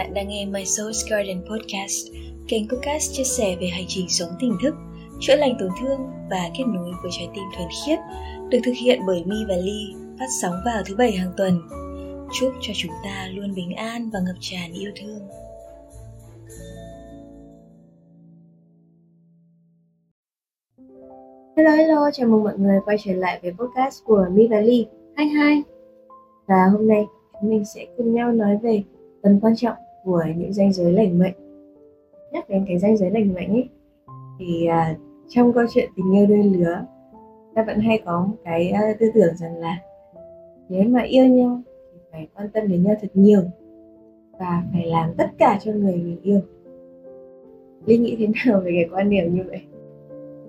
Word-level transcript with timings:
Bạn 0.00 0.14
đang 0.14 0.28
nghe 0.28 0.46
My 0.46 0.62
Soul's 0.62 1.10
Garden 1.10 1.42
Podcast, 1.50 2.06
kênh 2.48 2.68
podcast 2.68 3.12
chia 3.12 3.24
sẻ 3.24 3.56
về 3.60 3.66
hành 3.66 3.84
trình 3.88 4.08
sống 4.08 4.28
tỉnh 4.40 4.56
thức, 4.62 4.74
chữa 5.20 5.36
lành 5.36 5.56
tổn 5.60 5.68
thương 5.80 6.00
và 6.30 6.50
kết 6.58 6.64
nối 6.66 6.92
với 7.02 7.10
trái 7.18 7.28
tim 7.34 7.44
thuần 7.56 7.68
khiết, 7.86 7.98
được 8.50 8.58
thực 8.64 8.72
hiện 8.82 9.00
bởi 9.06 9.24
Mi 9.26 9.36
và 9.48 9.56
Ly, 9.56 9.94
phát 10.18 10.26
sóng 10.42 10.54
vào 10.64 10.82
thứ 10.86 10.96
bảy 10.96 11.12
hàng 11.12 11.32
tuần. 11.36 11.60
Chúc 12.32 12.52
cho 12.60 12.72
chúng 12.76 12.92
ta 13.04 13.28
luôn 13.34 13.54
bình 13.54 13.74
an 13.74 14.10
và 14.12 14.20
ngập 14.20 14.36
tràn 14.40 14.72
yêu 14.72 14.90
thương. 14.96 15.20
Hello 21.56 21.70
hello, 21.70 22.10
chào 22.12 22.28
mừng 22.28 22.44
mọi 22.44 22.58
người 22.58 22.80
quay 22.84 22.96
trở 23.04 23.12
lại 23.12 23.38
với 23.42 23.52
podcast 23.52 24.04
của 24.04 24.26
Mi 24.32 24.46
và 24.46 24.60
Ly. 24.60 24.86
Hi 25.18 25.24
hi. 25.24 25.62
Và 26.46 26.66
hôm 26.72 26.88
nay 26.88 27.06
chúng 27.40 27.50
mình 27.50 27.64
sẽ 27.64 27.86
cùng 27.96 28.14
nhau 28.14 28.32
nói 28.32 28.58
về 28.62 28.82
tầm 29.22 29.40
quan 29.40 29.56
trọng 29.56 29.76
của 30.04 30.22
những 30.36 30.52
danh 30.52 30.72
giới 30.72 30.92
lành 30.92 31.18
mạnh. 31.18 31.34
Nhắc 32.32 32.48
đến 32.48 32.64
cái 32.68 32.78
danh 32.78 32.96
giới 32.96 33.10
lành 33.10 33.34
mạnh 33.34 33.48
ấy 33.48 33.68
thì 34.38 34.68
uh, 34.68 34.96
trong 35.28 35.52
câu 35.52 35.64
chuyện 35.74 35.90
tình 35.96 36.16
yêu 36.16 36.26
đôi 36.26 36.42
lứa 36.42 36.84
ta 37.54 37.64
vẫn 37.64 37.80
hay 37.80 38.02
có 38.04 38.26
một 38.26 38.36
cái 38.44 38.72
uh, 38.92 38.98
tư 39.00 39.10
tưởng 39.14 39.36
rằng 39.36 39.56
là 39.56 39.78
nếu 40.68 40.84
mà 40.88 41.02
yêu 41.02 41.26
nhau 41.26 41.60
thì 41.92 41.98
phải 42.12 42.28
quan 42.34 42.48
tâm 42.50 42.68
đến 42.68 42.82
nhau 42.82 42.94
thật 43.00 43.10
nhiều 43.14 43.42
và 44.38 44.62
phải 44.72 44.86
làm 44.86 45.14
tất 45.18 45.30
cả 45.38 45.58
cho 45.64 45.72
người 45.72 45.96
mình 45.96 46.20
yêu. 46.22 46.40
Linh 47.86 48.02
nghĩ 48.02 48.16
thế 48.18 48.26
nào 48.46 48.60
về 48.60 48.70
cái 48.74 48.88
quan 48.92 49.10
điểm 49.10 49.34
như 49.34 49.42
vậy? 49.48 49.60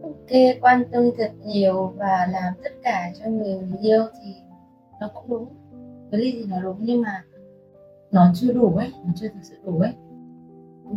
Ok, 0.03 0.61
quan 0.61 0.83
tâm 0.91 1.03
thật 1.17 1.31
nhiều 1.45 1.93
và 1.97 2.27
làm 2.31 2.53
tất 2.63 2.69
cả 2.83 3.11
cho 3.19 3.29
người 3.29 3.55
mình 3.61 3.81
yêu 3.81 4.01
thì 4.21 4.33
nó 5.01 5.09
cũng 5.13 5.23
đúng. 5.27 5.45
Với 6.11 6.19
Ly 6.19 6.31
thì 6.31 6.45
nó 6.49 6.61
đúng 6.63 6.77
nhưng 6.79 7.01
mà 7.01 7.23
nó 8.11 8.31
chưa 8.33 8.53
đủ 8.53 8.75
ấy 8.75 8.91
nó 9.05 9.11
chưa 9.15 9.27
thực 9.27 9.39
sự 9.43 9.55
đủ 9.65 9.79
ấy. 9.79 9.93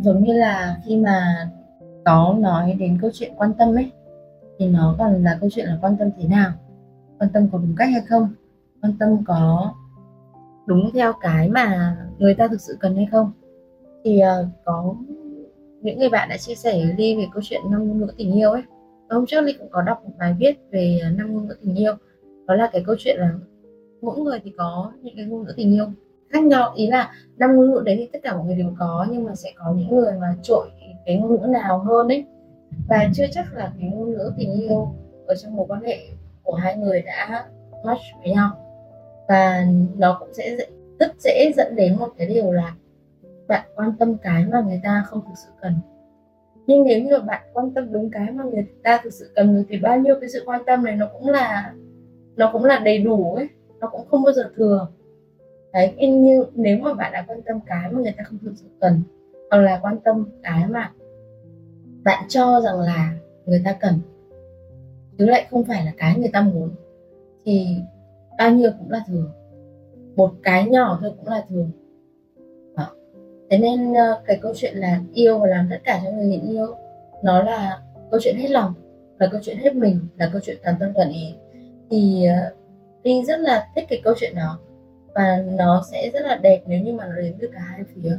Giống 0.01 0.23
như 0.23 0.33
là 0.33 0.81
khi 0.85 0.97
mà 0.97 1.49
có 2.05 2.35
nói 2.39 2.75
đến 2.79 2.97
câu 3.01 3.11
chuyện 3.13 3.33
quan 3.37 3.53
tâm 3.57 3.75
ấy 3.75 3.91
thì 4.59 4.69
nó 4.69 4.95
còn 4.97 5.23
là 5.23 5.37
câu 5.41 5.49
chuyện 5.53 5.65
là 5.65 5.77
quan 5.81 5.97
tâm 5.97 6.09
thế 6.17 6.27
nào? 6.27 6.51
Quan 7.19 7.31
tâm 7.33 7.49
có 7.51 7.57
đúng 7.57 7.75
cách 7.77 7.89
hay 7.91 8.01
không? 8.01 8.29
Quan 8.81 8.93
tâm 8.99 9.23
có 9.25 9.73
đúng 10.65 10.89
theo 10.93 11.13
cái 11.21 11.49
mà 11.49 11.97
người 12.17 12.35
ta 12.35 12.47
thực 12.47 12.61
sự 12.61 12.77
cần 12.79 12.95
hay 12.95 13.07
không? 13.11 13.31
Thì 14.03 14.21
uh, 14.21 14.47
có 14.65 14.95
những 15.81 15.99
người 15.99 16.09
bạn 16.09 16.29
đã 16.29 16.37
chia 16.37 16.55
sẻ 16.55 16.85
ly 16.97 17.15
về 17.15 17.27
câu 17.33 17.43
chuyện 17.45 17.61
năm 17.71 17.87
ngôn 17.87 17.99
ngữ 17.99 18.07
tình 18.17 18.33
yêu 18.33 18.51
ấy. 18.51 18.63
Hôm 19.09 19.25
trước 19.25 19.41
Ly 19.41 19.53
cũng 19.53 19.69
có 19.71 19.81
đọc 19.81 20.01
một 20.05 20.11
bài 20.19 20.35
viết 20.39 20.57
về 20.71 20.99
ờ, 21.03 21.09
năm 21.09 21.33
ngôn 21.33 21.47
ngữ 21.47 21.55
tình 21.61 21.75
yêu. 21.75 21.93
Đó 22.47 22.55
là 22.55 22.69
cái 22.73 22.83
câu 22.85 22.95
chuyện 22.99 23.19
là 23.19 23.33
mỗi 24.01 24.19
người 24.19 24.39
thì 24.43 24.51
có 24.57 24.91
những 25.01 25.15
cái 25.15 25.25
ngôn 25.25 25.43
ngữ 25.43 25.53
tình 25.57 25.73
yêu 25.73 25.85
khác 26.29 26.43
nhau. 26.43 26.73
Ý 26.75 26.87
là 26.87 27.11
năm 27.37 27.55
ngôn 27.55 27.71
ngữ 27.71 27.81
đấy 27.85 27.95
thì 27.99 28.09
tất 28.13 28.19
cả 28.23 28.35
mọi 28.35 28.45
người 28.45 28.55
đều 28.55 28.73
có, 28.79 29.07
nhưng 29.11 29.23
mà 29.23 29.35
sẽ 29.35 29.53
có 29.55 29.73
những 29.77 29.95
người 29.95 30.13
mà 30.21 30.35
trội 30.41 30.67
cái 31.05 31.17
ngôn 31.17 31.41
ngữ 31.41 31.47
nào 31.47 31.79
hơn 31.79 32.07
ấy. 32.07 32.25
Và 32.89 33.09
chưa 33.13 33.25
chắc 33.31 33.53
là 33.53 33.71
cái 33.79 33.89
ngôn 33.89 34.11
ngữ 34.11 34.31
tình 34.37 34.53
yêu 34.53 34.95
ở 35.27 35.35
trong 35.35 35.55
mối 35.55 35.65
quan 35.69 35.81
hệ 35.83 35.99
của 36.43 36.53
hai 36.53 36.77
người 36.77 37.01
đã 37.01 37.45
match 37.83 38.01
với 38.23 38.31
nhau. 38.31 38.49
Và 39.27 39.65
nó 39.97 40.17
cũng 40.19 40.33
sẽ 40.33 40.57
rất 40.99 41.11
dễ 41.19 41.51
dẫn 41.55 41.75
đến 41.75 41.99
một 41.99 42.07
cái 42.17 42.27
điều 42.27 42.51
là 42.51 42.75
bạn 43.47 43.67
quan 43.75 43.93
tâm 43.99 44.17
cái 44.17 44.45
mà 44.45 44.61
người 44.61 44.79
ta 44.83 45.03
không 45.07 45.21
thực 45.21 45.33
sự 45.45 45.49
cần. 45.61 45.73
Nhưng 46.67 46.83
nếu 46.83 47.01
như 47.01 47.19
bạn 47.19 47.41
quan 47.53 47.73
tâm 47.73 47.91
đúng 47.91 48.09
cái 48.09 48.31
mà 48.31 48.43
người 48.43 48.65
ta 48.83 48.99
thực 49.03 49.13
sự 49.13 49.31
cần 49.35 49.65
thì 49.69 49.77
bao 49.77 49.99
nhiêu 49.99 50.15
cái 50.21 50.29
sự 50.29 50.43
quan 50.45 50.61
tâm 50.65 50.83
này 50.83 50.95
nó 50.95 51.07
cũng 51.13 51.29
là, 51.29 51.73
nó 52.35 52.49
cũng 52.53 52.63
là 52.63 52.79
đầy 52.79 52.97
đủ 52.97 53.35
ấy. 53.35 53.49
Nó 53.79 53.87
cũng 53.87 54.07
không 54.07 54.23
bao 54.23 54.33
giờ 54.33 54.51
thừa 54.55 54.87
đấy 55.75 56.07
như 56.07 56.45
nếu 56.53 56.77
mà 56.77 56.93
bạn 56.93 57.11
đã 57.13 57.25
quan 57.27 57.41
tâm 57.41 57.59
cái 57.65 57.91
mà 57.91 57.99
người 57.99 58.13
ta 58.17 58.23
không 58.23 58.37
thực 58.41 58.53
sự 58.55 58.65
cần, 58.79 59.01
hoặc 59.51 59.57
là 59.57 59.79
quan 59.81 59.99
tâm 59.99 60.29
cái 60.43 60.67
mà 60.69 60.91
bạn 62.03 62.25
cho 62.27 62.61
rằng 62.61 62.79
là 62.79 63.13
người 63.45 63.61
ta 63.65 63.73
cần, 63.73 63.99
chứ 65.17 65.25
lại 65.25 65.47
không 65.51 65.63
phải 65.63 65.85
là 65.85 65.91
cái 65.97 66.19
người 66.19 66.29
ta 66.33 66.41
muốn, 66.41 66.69
thì 67.45 67.67
bao 68.37 68.51
nhiêu 68.51 68.71
cũng 68.79 68.91
là 68.91 69.03
thường. 69.07 69.29
Một 70.15 70.31
cái 70.43 70.69
nhỏ 70.69 70.97
thôi 71.01 71.11
cũng 71.17 71.27
là 71.27 71.45
thường. 71.49 71.71
Đó. 72.77 72.87
thế 73.49 73.57
nên 73.57 73.93
ờ, 73.93 74.21
cái 74.25 74.39
câu 74.41 74.53
chuyện 74.55 74.77
là 74.77 75.01
yêu 75.13 75.39
và 75.39 75.47
làm 75.47 75.67
tất 75.71 75.77
cả 75.83 76.01
cho 76.03 76.11
người 76.11 76.25
mình 76.25 76.49
yêu, 76.49 76.75
nó 77.23 77.43
là 77.43 77.81
câu 78.11 78.19
chuyện 78.23 78.35
hết 78.37 78.51
lòng, 78.51 78.73
là 79.19 79.27
câu 79.31 79.41
chuyện 79.43 79.57
hết 79.57 79.75
mình, 79.75 79.99
là 80.17 80.29
câu 80.31 80.41
chuyện 80.43 80.57
toàn 80.63 80.75
tâm 80.79 80.91
toàn 80.95 81.09
ý. 81.09 81.33
Thì 81.89 82.25
ờ, 82.25 82.53
Linh 83.03 83.25
rất 83.25 83.39
là 83.39 83.67
thích 83.75 83.85
cái 83.89 84.01
câu 84.03 84.13
chuyện 84.17 84.35
đó 84.35 84.59
và 85.15 85.43
nó 85.57 85.83
sẽ 85.91 86.09
rất 86.13 86.19
là 86.23 86.35
đẹp 86.35 86.61
nếu 86.67 86.79
như 86.81 86.93
mà 86.93 87.05
nó 87.05 87.21
đến 87.21 87.33
từ 87.39 87.49
cả 87.53 87.59
hai 87.59 87.83
phía. 87.83 88.17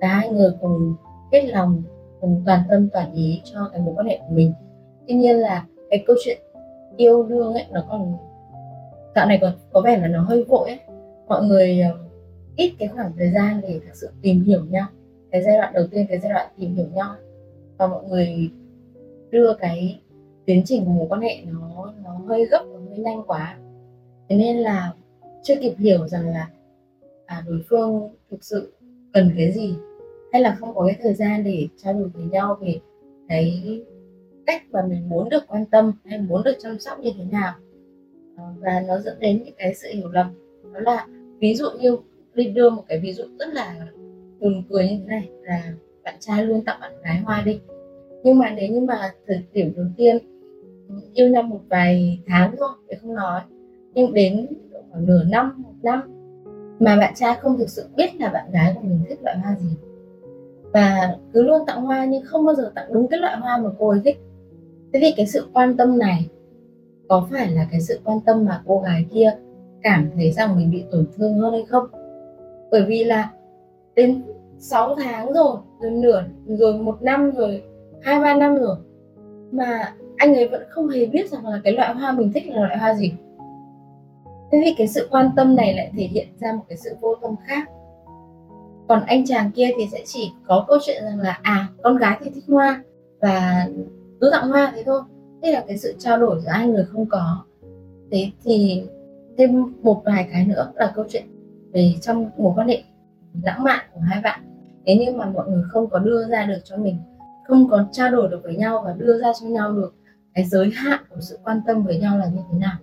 Cả 0.00 0.08
hai 0.08 0.28
người 0.28 0.50
cùng 0.60 0.94
kết 1.30 1.42
lòng, 1.42 1.82
cùng 2.20 2.42
toàn 2.46 2.60
tâm, 2.68 2.88
toàn 2.92 3.12
ý 3.12 3.40
cho 3.44 3.68
cái 3.72 3.80
mối 3.80 3.94
quan 3.96 4.06
hệ 4.06 4.18
của 4.18 4.34
mình. 4.34 4.52
Tuy 5.08 5.14
nhiên 5.14 5.36
là 5.36 5.66
cái 5.90 6.04
câu 6.06 6.16
chuyện 6.24 6.38
yêu 6.96 7.22
đương 7.22 7.54
ấy, 7.54 7.64
nó 7.70 7.84
còn 7.88 8.16
dạo 9.14 9.26
này 9.26 9.38
còn 9.40 9.52
có 9.72 9.80
vẻ 9.80 9.98
là 9.98 10.08
nó 10.08 10.22
hơi 10.22 10.44
vội 10.44 10.68
ấy. 10.68 10.78
Mọi 11.28 11.44
người 11.44 11.80
ờ, 11.80 11.98
ít 12.56 12.72
cái 12.78 12.88
khoảng 12.88 13.12
thời 13.18 13.30
gian 13.30 13.60
để 13.62 13.80
thực 13.86 13.94
sự 13.94 14.08
tìm 14.22 14.44
hiểu 14.44 14.64
nhau. 14.64 14.86
Cái 15.30 15.42
giai 15.42 15.56
đoạn 15.58 15.72
đầu 15.74 15.86
tiên, 15.90 16.06
cái 16.08 16.18
giai 16.18 16.32
đoạn 16.32 16.46
tìm 16.58 16.74
hiểu 16.74 16.86
nhau. 16.94 17.14
Và 17.78 17.86
mọi 17.86 18.04
người 18.04 18.50
đưa 19.30 19.54
cái 19.54 20.00
tiến 20.44 20.62
trình 20.64 20.84
của 20.84 20.90
mối 20.90 21.06
quan 21.08 21.20
hệ 21.20 21.36
nó 21.46 21.92
nó 22.04 22.10
hơi 22.26 22.46
gấp, 22.46 22.62
nó 22.72 22.78
hơi 22.88 22.98
nhanh 22.98 23.22
quá. 23.26 23.56
Thế 24.28 24.36
nên 24.36 24.56
là 24.56 24.92
chưa 25.46 25.54
kịp 25.60 25.74
hiểu 25.78 26.08
rằng 26.08 26.28
là 26.28 26.48
à, 27.26 27.44
đối 27.46 27.62
phương 27.68 28.08
thực 28.30 28.44
sự 28.44 28.72
cần 29.12 29.30
cái 29.36 29.52
gì 29.52 29.74
hay 30.32 30.42
là 30.42 30.56
không 30.60 30.74
có 30.74 30.86
cái 30.86 30.96
thời 31.02 31.14
gian 31.14 31.44
để 31.44 31.68
trao 31.76 31.92
đổi 31.92 32.08
với 32.08 32.24
nhau 32.24 32.58
về 32.60 32.80
cái 33.28 33.62
cách 34.46 34.62
mà 34.70 34.80
mình 34.88 35.08
muốn 35.08 35.28
được 35.28 35.42
quan 35.48 35.64
tâm 35.66 35.92
hay 36.04 36.18
muốn 36.18 36.42
được 36.44 36.54
chăm 36.58 36.78
sóc 36.78 37.00
như 37.00 37.10
thế 37.18 37.24
nào. 37.24 37.54
À, 38.36 38.44
và 38.58 38.80
nó 38.88 38.98
dẫn 38.98 39.20
đến 39.20 39.42
những 39.44 39.54
cái 39.58 39.74
sự 39.74 39.88
hiểu 39.92 40.08
lầm. 40.08 40.26
Đó 40.72 40.80
là 40.80 41.06
ví 41.38 41.54
dụ 41.54 41.66
như 41.80 41.96
đi 42.34 42.44
đưa 42.44 42.70
một 42.70 42.84
cái 42.88 43.00
ví 43.00 43.12
dụ 43.12 43.24
rất 43.38 43.48
là 43.54 43.86
buồn 44.40 44.62
cười 44.70 44.88
như 44.88 44.98
thế 44.98 45.06
này 45.06 45.28
là 45.42 45.72
bạn 46.04 46.14
trai 46.20 46.44
luôn 46.44 46.64
tặng 46.64 46.80
bạn 46.80 46.92
gái 47.02 47.18
hoa 47.18 47.42
đi. 47.42 47.60
Nhưng 48.24 48.38
mà 48.38 48.54
nếu 48.56 48.72
như 48.72 48.80
mà 48.80 49.12
thời 49.26 49.42
điểm 49.52 49.72
đầu 49.76 49.86
tiên 49.96 50.18
yêu 51.14 51.28
nhau 51.28 51.42
một 51.42 51.60
vài 51.68 52.20
tháng 52.26 52.54
thôi 52.58 52.70
để 52.88 52.96
không 53.02 53.14
nói 53.14 53.40
nhưng 53.96 54.14
đến 54.14 54.46
khoảng 54.90 55.06
nửa 55.06 55.24
năm, 55.24 55.62
một 55.62 55.74
năm. 55.82 56.00
Mà 56.80 56.96
bạn 56.96 57.14
trai 57.16 57.34
không 57.40 57.58
thực 57.58 57.68
sự 57.68 57.88
biết 57.96 58.20
là 58.20 58.28
bạn 58.28 58.50
gái 58.52 58.72
của 58.74 58.80
mình 58.82 59.00
thích 59.08 59.18
loại 59.22 59.38
hoa 59.38 59.56
gì. 59.60 59.76
Và 60.72 61.16
cứ 61.32 61.42
luôn 61.42 61.62
tặng 61.66 61.82
hoa 61.82 62.04
nhưng 62.04 62.24
không 62.24 62.46
bao 62.46 62.54
giờ 62.54 62.72
tặng 62.74 62.92
đúng 62.92 63.08
cái 63.08 63.20
loại 63.20 63.36
hoa 63.36 63.58
mà 63.58 63.70
cô 63.78 63.88
ấy 63.88 64.00
thích. 64.04 64.16
Thế 64.92 65.00
thì 65.02 65.12
cái 65.16 65.26
sự 65.26 65.46
quan 65.52 65.76
tâm 65.76 65.98
này, 65.98 66.28
có 67.08 67.26
phải 67.30 67.50
là 67.50 67.66
cái 67.70 67.80
sự 67.80 68.00
quan 68.04 68.20
tâm 68.26 68.44
mà 68.44 68.62
cô 68.66 68.80
gái 68.80 69.06
kia 69.12 69.30
cảm 69.82 70.10
thấy 70.14 70.32
rằng 70.32 70.56
mình 70.56 70.70
bị 70.70 70.84
tổn 70.90 71.06
thương 71.16 71.38
hơn 71.38 71.52
hay 71.52 71.64
không? 71.68 71.84
Bởi 72.70 72.82
vì 72.82 73.04
là 73.04 73.30
đến 73.94 74.22
6 74.58 74.94
tháng 74.94 75.32
rồi 75.32 75.56
rồi 75.80 75.90
nửa, 75.90 76.24
rồi 76.46 76.78
một 76.78 77.02
năm, 77.02 77.30
rồi 77.30 77.62
hai, 78.02 78.20
ba 78.20 78.34
năm 78.34 78.56
rồi, 78.56 78.76
mà 79.52 79.94
anh 80.16 80.34
ấy 80.34 80.48
vẫn 80.48 80.62
không 80.68 80.88
hề 80.88 81.06
biết 81.06 81.30
rằng 81.30 81.46
là 81.46 81.60
cái 81.64 81.72
loại 81.72 81.94
hoa 81.94 82.12
mình 82.12 82.32
thích 82.32 82.48
là 82.48 82.60
loại 82.60 82.78
hoa 82.78 82.94
gì 82.94 83.12
thế 84.52 84.62
thì 84.64 84.74
cái 84.78 84.88
sự 84.88 85.08
quan 85.10 85.30
tâm 85.36 85.56
này 85.56 85.74
lại 85.74 85.92
thể 85.96 86.04
hiện 86.04 86.28
ra 86.40 86.52
một 86.52 86.62
cái 86.68 86.78
sự 86.78 86.90
vô 87.00 87.14
tâm 87.22 87.34
khác. 87.46 87.68
Còn 88.88 89.02
anh 89.06 89.26
chàng 89.26 89.50
kia 89.50 89.70
thì 89.76 89.88
sẽ 89.92 90.02
chỉ 90.06 90.32
có 90.46 90.64
câu 90.68 90.78
chuyện 90.86 91.04
rằng 91.04 91.20
là 91.20 91.38
à 91.42 91.68
con 91.82 91.96
gái 91.96 92.18
thì 92.24 92.30
thích 92.34 92.44
hoa 92.48 92.82
và 93.20 93.66
cứ 94.20 94.30
tặng 94.32 94.48
hoa 94.48 94.72
thế 94.76 94.82
thôi. 94.86 95.02
Thế 95.42 95.52
là 95.52 95.64
cái 95.68 95.78
sự 95.78 95.94
trao 95.98 96.18
đổi 96.18 96.40
giữa 96.40 96.48
hai 96.48 96.68
người 96.68 96.84
không 96.84 97.06
có. 97.06 97.44
Thế 98.10 98.30
thì 98.44 98.82
thêm 99.38 99.72
một 99.82 100.02
vài 100.04 100.28
cái 100.32 100.46
nữa 100.46 100.72
là 100.74 100.92
câu 100.94 101.04
chuyện 101.08 101.24
về 101.72 101.94
trong 102.00 102.30
mối 102.36 102.52
quan 102.56 102.68
hệ 102.68 102.82
lãng 103.42 103.64
mạn 103.64 103.86
của 103.94 104.00
hai 104.00 104.20
bạn. 104.22 104.40
Thế 104.86 104.96
nhưng 105.00 105.18
mà 105.18 105.30
mọi 105.30 105.48
người 105.48 105.62
không 105.70 105.90
có 105.90 105.98
đưa 105.98 106.28
ra 106.28 106.46
được 106.46 106.58
cho 106.64 106.76
mình, 106.76 106.96
không 107.48 107.68
có 107.70 107.84
trao 107.92 108.10
đổi 108.10 108.28
được 108.28 108.40
với 108.42 108.56
nhau 108.56 108.82
và 108.84 108.92
đưa 108.92 109.20
ra 109.20 109.32
cho 109.40 109.46
nhau 109.46 109.72
được 109.72 109.94
cái 110.34 110.44
giới 110.44 110.70
hạn 110.74 111.00
của 111.10 111.20
sự 111.20 111.38
quan 111.44 111.60
tâm 111.66 111.84
với 111.84 111.98
nhau 111.98 112.18
là 112.18 112.26
như 112.26 112.40
thế 112.52 112.58
nào 112.58 112.76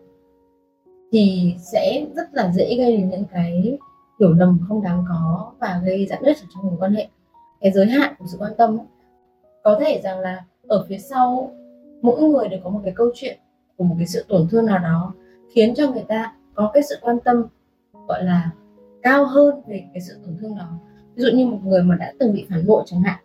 thì 1.13 1.55
sẽ 1.59 2.05
rất 2.15 2.33
là 2.33 2.51
dễ 2.51 2.75
gây 2.75 2.97
đến 2.97 3.09
những 3.09 3.25
cái 3.31 3.77
hiểu 4.19 4.33
lầm 4.33 4.59
không 4.67 4.83
đáng 4.83 5.05
có 5.09 5.51
và 5.59 5.81
gây 5.85 6.05
giãn 6.05 6.23
nứt 6.23 6.37
ở 6.37 6.45
trong 6.53 6.63
mối 6.63 6.75
quan 6.79 6.93
hệ. 6.93 7.07
Cái 7.61 7.71
giới 7.71 7.85
hạn 7.85 8.13
của 8.19 8.25
sự 8.27 8.37
quan 8.39 8.51
tâm 8.57 8.77
có 9.63 9.77
thể 9.79 10.01
rằng 10.03 10.19
là 10.19 10.45
ở 10.67 10.85
phía 10.89 10.97
sau, 10.97 11.51
mỗi 12.01 12.21
người 12.21 12.47
đều 12.47 12.59
có 12.63 12.69
một 12.69 12.81
cái 12.83 12.93
câu 12.95 13.11
chuyện 13.15 13.37
của 13.77 13.83
một 13.83 13.95
cái 13.97 14.07
sự 14.07 14.25
tổn 14.27 14.47
thương 14.51 14.65
nào 14.65 14.79
đó 14.79 15.13
khiến 15.53 15.75
cho 15.75 15.91
người 15.91 16.03
ta 16.07 16.35
có 16.53 16.71
cái 16.73 16.83
sự 16.83 16.95
quan 17.01 17.19
tâm, 17.19 17.45
gọi 18.07 18.23
là, 18.23 18.49
cao 19.01 19.25
hơn 19.25 19.61
về 19.67 19.83
cái 19.93 20.01
sự 20.01 20.13
tổn 20.25 20.37
thương 20.41 20.55
đó. 20.55 20.67
Ví 21.15 21.23
dụ 21.23 21.29
như 21.33 21.45
một 21.45 21.59
người 21.63 21.83
mà 21.83 21.95
đã 21.95 22.13
từng 22.19 22.33
bị 22.33 22.45
phản 22.49 22.67
bội 22.67 22.83
chẳng 22.85 23.01
hạn, 23.01 23.19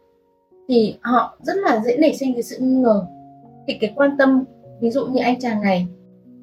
thì 0.68 0.98
họ 1.00 1.38
rất 1.42 1.56
là 1.56 1.82
dễ 1.84 1.96
nảy 1.96 2.16
sinh 2.16 2.34
cái 2.34 2.42
sự 2.42 2.56
nghi 2.60 2.74
ngờ. 2.74 3.06
Thì 3.66 3.78
cái 3.80 3.92
quan 3.96 4.16
tâm, 4.18 4.44
ví 4.80 4.90
dụ 4.90 5.06
như 5.06 5.20
anh 5.22 5.40
chàng 5.40 5.62
này 5.62 5.86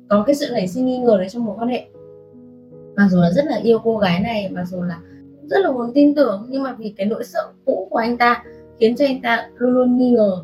có 0.09 0.23
cái 0.27 0.35
sự 0.35 0.45
nảy 0.51 0.67
sinh 0.67 0.85
nghi 0.85 0.97
ngờ 0.97 1.17
đấy 1.17 1.29
trong 1.29 1.45
mối 1.45 1.55
quan 1.59 1.69
hệ. 1.69 1.87
Mặc 2.95 3.07
dù 3.11 3.17
là 3.17 3.31
rất 3.31 3.45
là 3.45 3.55
yêu 3.55 3.79
cô 3.83 3.97
gái 3.97 4.19
này, 4.19 4.49
mặc 4.51 4.65
dù 4.65 4.81
là 4.81 4.99
rất 5.43 5.59
là 5.59 5.71
muốn 5.71 5.91
tin 5.93 6.15
tưởng, 6.15 6.45
nhưng 6.49 6.63
mà 6.63 6.75
vì 6.79 6.93
cái 6.97 7.07
nỗi 7.07 7.23
sợ 7.23 7.53
cũ 7.65 7.87
của 7.89 7.97
anh 7.97 8.17
ta 8.17 8.43
khiến 8.79 8.95
cho 8.95 9.05
anh 9.05 9.21
ta 9.21 9.49
luôn 9.57 9.73
luôn 9.73 9.97
nghi 9.97 10.11
ngờ 10.11 10.43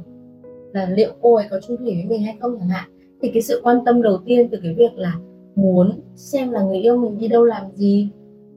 là 0.73 0.89
liệu 0.89 1.11
cô 1.21 1.35
ấy 1.35 1.45
có 1.49 1.59
chung 1.67 1.77
thủy 1.77 1.93
với 1.95 2.05
mình 2.05 2.23
hay 2.23 2.37
không 2.41 2.57
chẳng 2.59 2.69
hạn. 2.69 2.89
Thì 3.21 3.31
cái 3.33 3.41
sự 3.41 3.61
quan 3.63 3.85
tâm 3.85 4.01
đầu 4.01 4.17
tiên 4.25 4.49
từ 4.51 4.59
cái 4.63 4.73
việc 4.73 4.93
là 4.95 5.13
muốn 5.55 6.01
xem 6.15 6.51
là 6.51 6.61
người 6.61 6.77
yêu 6.77 6.97
mình 6.97 7.17
đi 7.17 7.27
đâu 7.27 7.45
làm 7.45 7.71
gì, 7.75 8.09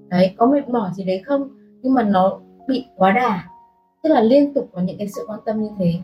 đấy, 0.08 0.34
có 0.36 0.46
mệt 0.46 0.68
mỏi 0.68 0.90
gì 0.94 1.04
đấy 1.04 1.22
không? 1.24 1.48
Nhưng 1.82 1.94
mà 1.94 2.02
nó 2.02 2.40
bị 2.68 2.86
quá 2.96 3.12
đà, 3.12 3.44
tức 4.02 4.10
là 4.10 4.20
liên 4.20 4.54
tục 4.54 4.68
có 4.72 4.82
những 4.82 4.98
cái 4.98 5.08
sự 5.08 5.22
quan 5.26 5.40
tâm 5.46 5.62
như 5.62 5.68
thế 5.78 5.94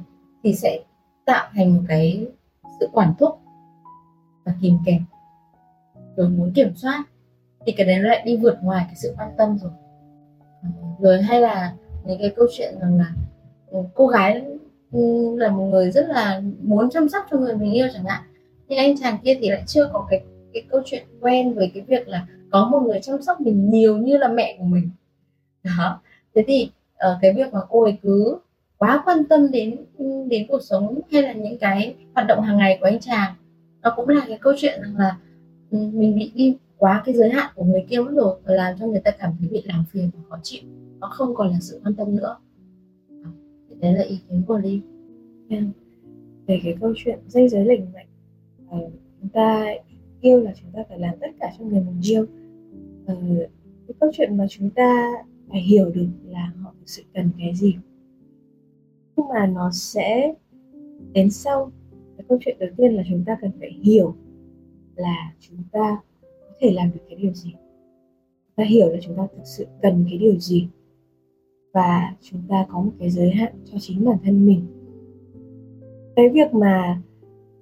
thì 0.45 0.55
sẽ 0.55 0.81
tạo 1.27 1.49
thành 1.55 1.75
một 1.75 1.83
cái 1.89 2.27
sự 2.81 2.89
quản 2.93 3.15
thúc 3.19 3.31
và 4.51 4.57
kìm 4.63 4.79
kẹp. 4.87 5.01
Rồi 6.17 6.29
muốn 6.29 6.53
kiểm 6.53 6.75
soát, 6.77 7.05
thì 7.67 7.73
cái 7.73 7.87
đấy 7.87 7.99
nó 7.99 8.09
lại 8.09 8.23
đi 8.25 8.37
vượt 8.37 8.59
ngoài 8.63 8.85
cái 8.87 8.95
sự 8.97 9.15
quan 9.19 9.29
tâm 9.39 9.59
rồi. 9.59 9.71
Rồi 11.01 11.23
hay 11.23 11.41
là 11.41 11.75
những 12.05 12.19
cái 12.21 12.33
câu 12.37 12.47
chuyện 12.57 12.75
rằng 12.81 12.99
là 12.99 13.13
ừ, 13.67 13.79
cô 13.95 14.07
gái 14.07 14.45
ừ, 14.93 15.37
là 15.39 15.49
một 15.49 15.65
người 15.65 15.91
rất 15.91 16.09
là 16.09 16.43
muốn 16.63 16.91
chăm 16.91 17.09
sóc 17.09 17.25
cho 17.31 17.37
người 17.37 17.57
mình 17.57 17.73
yêu 17.73 17.89
chẳng 17.95 18.05
hạn, 18.05 18.23
nhưng 18.69 18.79
anh 18.79 18.99
chàng 19.01 19.19
kia 19.25 19.39
thì 19.41 19.51
lại 19.51 19.63
chưa 19.67 19.91
có 19.93 20.07
cái 20.11 20.25
cái 20.53 20.63
câu 20.71 20.81
chuyện 20.85 21.07
quen 21.21 21.55
với 21.55 21.71
cái 21.75 21.83
việc 21.83 22.09
là 22.09 22.27
có 22.51 22.69
một 22.69 22.81
người 22.81 23.01
chăm 23.03 23.23
sóc 23.23 23.41
mình 23.41 23.71
nhiều 23.71 23.97
như 23.97 24.17
là 24.17 24.29
mẹ 24.29 24.57
của 24.59 24.65
mình. 24.65 24.91
Đó. 25.63 26.01
Thế 26.35 26.45
thì 26.47 26.71
ờ, 26.97 27.19
cái 27.23 27.33
việc 27.33 27.53
mà 27.53 27.61
cô 27.69 27.83
ấy 27.83 27.99
cứ 28.03 28.39
quá 28.79 29.03
quan 29.07 29.25
tâm 29.25 29.51
đến 29.51 29.77
ừ, 29.99 30.27
đến 30.29 30.47
cuộc 30.49 30.63
sống 30.63 31.01
hay 31.13 31.23
là 31.23 31.33
những 31.33 31.59
cái 31.59 31.95
hoạt 32.15 32.27
động 32.27 32.43
hàng 32.43 32.57
ngày 32.57 32.79
của 32.81 32.87
anh 32.87 33.01
chàng 33.01 33.35
nó 33.83 33.93
cũng 33.97 34.09
là 34.09 34.25
cái 34.29 34.39
câu 34.41 34.53
chuyện 34.57 34.81
rằng 34.83 34.97
là 34.97 35.19
ừ, 35.71 35.79
mình 35.93 36.17
bị 36.17 36.33
đi 36.35 36.57
quá 36.77 37.03
cái 37.05 37.15
giới 37.15 37.31
hạn 37.31 37.53
của 37.57 37.65
người 37.65 37.87
kia 37.89 38.01
mất 38.01 38.13
rồi 38.15 38.41
và 38.45 38.55
làm 38.55 38.79
cho 38.79 38.87
người 38.87 39.01
ta 39.01 39.11
cảm 39.11 39.33
thấy 39.39 39.49
bị 39.49 39.63
làm 39.65 39.85
phiền 39.91 40.11
và 40.17 40.23
khó 40.29 40.39
chịu. 40.43 40.63
Nó 41.01 41.09
không 41.11 41.35
còn 41.35 41.51
là 41.51 41.59
sự 41.61 41.81
quan 41.85 41.95
tâm 41.95 42.17
nữa. 42.17 42.37
Đấy 43.81 43.93
là 43.93 44.03
ý 44.03 44.19
kiến 44.29 44.43
của 44.47 44.59
ly 44.59 44.81
yeah. 45.49 45.63
Vâng. 45.63 45.73
về 46.47 46.61
cái 46.65 46.77
câu 46.81 46.93
chuyện 46.97 47.19
dây 47.29 47.49
giới 47.49 47.65
lành 47.65 47.93
mạnh 47.93 48.07
à, 48.71 48.79
chúng 49.21 49.29
ta 49.29 49.67
yêu 50.21 50.41
là 50.41 50.53
chúng 50.61 50.71
ta 50.73 50.81
phải 50.89 50.99
làm 50.99 51.15
tất 51.21 51.27
cả 51.41 51.53
cho 51.59 51.65
người 51.65 51.81
mình 51.81 52.01
yêu. 52.03 52.27
À, 53.07 53.15
cái 53.87 53.95
câu 54.01 54.11
chuyện 54.13 54.37
mà 54.37 54.47
chúng 54.51 54.71
ta 54.71 55.07
phải 55.49 55.61
hiểu 55.61 55.91
được 55.95 56.07
là 56.29 56.53
họ 56.63 56.75
thực 56.79 56.89
sự 56.89 57.03
cần 57.15 57.31
cái 57.39 57.55
gì. 57.55 57.77
Nhưng 59.17 59.29
mà 59.29 59.47
nó 59.47 59.71
sẽ 59.73 60.35
đến 61.13 61.31
sau 61.31 61.73
câu 62.31 62.39
chuyện 62.41 62.57
đầu 62.61 62.71
tiên 62.77 62.95
là 62.95 63.03
chúng 63.09 63.25
ta 63.25 63.39
cần 63.41 63.51
phải 63.61 63.71
hiểu 63.83 64.15
là 64.97 65.33
chúng 65.41 65.57
ta 65.73 66.01
có 66.23 66.55
thể 66.61 66.73
làm 66.73 66.91
được 66.95 67.01
cái 67.09 67.19
điều 67.19 67.33
gì. 67.33 67.55
Ta 68.57 68.65
hiểu 68.65 68.89
là 68.89 68.99
chúng 69.03 69.17
ta 69.17 69.27
thực 69.37 69.43
sự 69.45 69.67
cần 69.83 70.05
cái 70.09 70.19
điều 70.19 70.39
gì. 70.39 70.69
Và 71.73 72.17
chúng 72.21 72.41
ta 72.49 72.67
có 72.69 72.83
một 72.83 72.91
cái 72.99 73.11
giới 73.11 73.31
hạn 73.31 73.53
cho 73.65 73.79
chính 73.81 74.05
bản 74.05 74.19
thân 74.25 74.47
mình. 74.47 74.67
Cái 76.17 76.29
việc 76.29 76.55
mà 76.55 77.03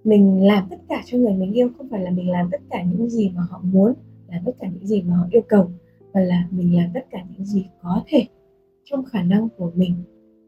mình 0.04 0.46
làm 0.46 0.66
tất 0.70 0.76
cả 0.88 1.02
cho 1.06 1.18
người 1.18 1.32
mình 1.32 1.52
yêu 1.52 1.68
không 1.78 1.88
phải 1.88 2.00
là 2.02 2.10
mình 2.10 2.30
làm 2.30 2.48
tất 2.52 2.60
cả 2.70 2.82
những 2.82 3.10
gì 3.10 3.30
mà 3.34 3.42
họ 3.50 3.60
muốn 3.62 3.92
làm 4.28 4.42
tất 4.46 4.52
cả 4.60 4.68
những 4.68 4.86
gì 4.86 5.02
mà 5.02 5.16
họ 5.16 5.26
yêu 5.30 5.42
cầu, 5.48 5.70
mà 6.14 6.20
là 6.20 6.48
mình 6.50 6.76
làm 6.76 6.90
tất 6.94 7.06
cả 7.10 7.24
những 7.30 7.44
gì 7.44 7.66
có 7.82 8.02
thể 8.06 8.26
trong 8.84 9.04
khả 9.04 9.22
năng 9.22 9.48
của 9.56 9.70
mình. 9.74 9.94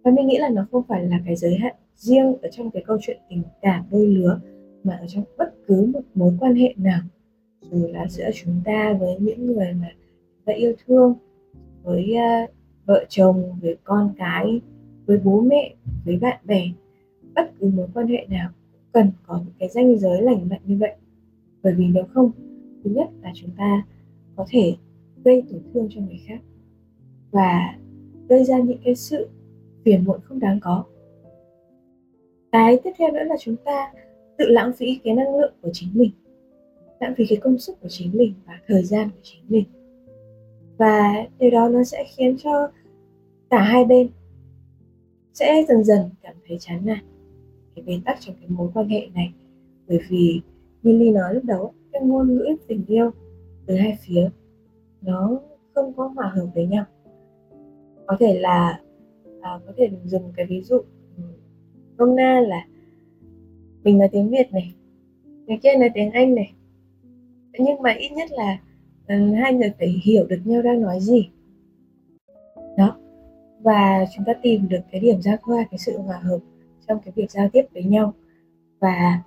Và 0.05 0.11
mình 0.11 0.27
nghĩ 0.27 0.39
là 0.39 0.49
nó 0.49 0.67
không 0.73 0.83
phải 0.89 1.05
là 1.05 1.21
cái 1.27 1.37
giới 1.37 1.55
hạn 1.55 1.75
riêng 2.01 2.35
ở 2.43 2.49
trong 2.53 2.71
cái 2.71 2.83
câu 2.87 2.99
chuyện 3.01 3.19
tình 3.29 3.43
cảm 3.63 3.85
đôi 3.91 4.07
lứa 4.07 4.41
mà 4.85 4.97
ở 4.97 5.07
trong 5.09 5.25
bất 5.39 5.55
cứ 5.67 5.87
một 5.87 6.03
mối 6.15 6.37
quan 6.41 6.55
hệ 6.55 6.75
nào. 6.77 7.01
Dù 7.61 7.87
là 7.87 8.07
giữa 8.09 8.31
chúng 8.35 8.61
ta 8.65 8.97
với 9.01 9.17
những 9.21 9.47
người 9.47 9.73
mà 9.73 9.89
chúng 9.99 10.45
ta 10.45 10.53
yêu 10.53 10.73
thương 10.87 11.15
với 11.83 12.15
uh, 12.15 12.51
vợ 12.87 13.05
chồng 13.09 13.59
với 13.61 13.77
con 13.85 14.15
cái 14.19 14.61
với 15.07 15.19
bố 15.25 15.41
mẹ 15.41 15.75
với 16.05 16.17
bạn 16.17 16.41
bè 16.45 16.65
bất 17.35 17.51
cứ 17.61 17.67
mối 17.67 17.89
quan 17.95 18.07
hệ 18.07 18.27
nào 18.31 18.51
cũng 18.73 18.81
cần 18.93 19.13
có 19.27 19.39
những 19.45 19.55
cái 19.59 19.69
ranh 19.69 19.99
giới 19.99 20.23
lành 20.23 20.49
mạnh 20.49 20.61
như 20.65 20.77
vậy. 20.81 20.95
Bởi 21.63 21.75
vì 21.75 21.87
nếu 21.87 22.05
không 22.15 22.31
thứ 22.85 22.91
nhất 22.91 23.09
là 23.23 23.33
chúng 23.35 23.51
ta 23.57 23.87
có 24.37 24.47
thể 24.49 24.77
gây 25.25 25.43
tổn 25.51 25.61
thương 25.75 25.89
cho 25.91 26.01
người 26.01 26.21
khác 26.27 26.41
và 27.31 27.79
gây 28.29 28.45
ra 28.45 28.59
những 28.59 28.79
cái 28.85 28.95
sự 28.95 29.29
phiền 29.85 30.05
muộn 30.05 30.21
không 30.25 30.41
đáng 30.41 30.61
có 30.61 30.85
cái 32.53 32.79
tiếp 32.85 32.91
theo 32.99 33.13
nữa 33.13 33.25
là 33.25 33.37
chúng 33.41 33.57
ta 33.65 33.93
tự 34.39 34.47
lãng 34.49 34.73
phí 34.73 35.01
cái 35.05 35.15
năng 35.15 35.37
lượng 35.37 35.53
của 35.63 35.71
chính 35.73 35.89
mình 35.95 36.11
lãng 37.01 37.15
phí 37.15 37.27
cái 37.27 37.39
công 37.39 37.59
sức 37.59 37.81
của 37.81 37.89
chính 37.89 38.11
mình 38.15 38.35
và 38.47 38.61
thời 38.67 38.83
gian 38.83 39.11
của 39.11 39.21
chính 39.23 39.43
mình. 39.49 39.65
Và 40.79 41.15
điều 41.39 41.51
đó 41.51 41.69
nó 41.69 41.85
sẽ 41.85 42.05
khiến 42.17 42.37
cho 42.39 42.71
cả 43.51 43.63
hai 43.63 43.85
bên 43.85 44.09
sẽ 45.35 45.65
dần 45.69 45.85
dần 45.85 46.11
cảm 46.23 46.35
thấy 46.49 46.59
chán 46.61 46.87
nản 46.87 47.05
cái 47.75 47.85
bế 47.87 48.01
tắc 48.05 48.21
trong 48.21 48.35
cái 48.41 48.49
mối 48.49 48.71
quan 48.75 48.89
hệ 48.89 49.09
này. 49.15 49.33
Bởi 49.89 50.01
vì 50.09 50.41
như 50.83 50.99
ly 50.99 51.11
nói 51.11 51.35
lúc 51.35 51.45
đầu 51.45 51.73
cái 51.93 52.03
ngôn 52.03 52.35
ngữ 52.35 52.57
tình 52.69 52.85
yêu 52.87 53.11
từ 53.67 53.77
hai 53.77 53.99
phía 54.01 54.31
nó 55.03 55.41
không 55.75 55.93
có 55.97 56.07
hòa 56.07 56.33
hợp 56.37 56.47
với 56.55 56.67
nhau. 56.67 56.85
Có 58.07 58.17
thể 58.21 58.39
là 58.41 58.81
à, 59.41 59.61
có 59.67 59.73
thể 59.77 59.91
dùng 60.05 60.33
cái 60.37 60.47
ví 60.47 60.63
dụ 60.63 60.81
nôm 62.01 62.17
nay 62.17 62.35
na 62.35 62.41
là 62.41 62.67
mình 63.85 63.99
nói 63.99 64.09
tiếng 64.13 64.31
việt 64.31 64.53
này 64.53 64.75
người 65.51 65.59
kia 65.63 65.77
nói 65.79 65.91
tiếng 65.95 66.11
anh 66.11 66.35
này. 66.35 66.53
Nhưng 67.59 67.83
mà 67.83 67.93
ít 67.93 68.13
nhất 68.13 68.31
là 68.33 68.59
uh, 69.05 69.37
hai 69.37 69.55
người 69.55 69.73
phải 69.79 70.01
hiểu 70.05 70.27
được 70.27 70.41
nhau 70.45 70.63
đang 70.63 70.83
nói 70.83 71.01
gì. 71.01 71.31
Đó 72.77 72.97
và 73.61 74.07
chúng 74.17 74.25
ta 74.25 74.33
tìm 74.43 74.69
được 74.69 74.81
cái 74.91 75.01
điểm 75.01 75.23
giao 75.23 75.37
thoa 75.47 75.65
cái 75.71 75.79
sự 75.79 75.99
hòa 75.99 76.19
hợp 76.19 76.39
trong 76.89 76.99
cái 77.05 77.13
việc 77.17 77.31
giao 77.31 77.49
tiếp 77.53 77.65
với 77.75 77.85
nhau. 77.85 78.13
Và 78.81 79.23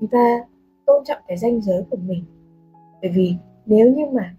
chúng 0.00 0.08
ta 0.08 0.38
tôn 0.86 1.04
trọng 1.04 1.18
cái 1.28 1.36
danh 1.36 1.60
giới 1.60 1.82
của 1.90 1.96
mình. 1.96 2.24
Bởi 3.02 3.10
vì 3.14 3.34
nếu 3.66 3.92
như 3.94 4.06
mà 4.12 4.34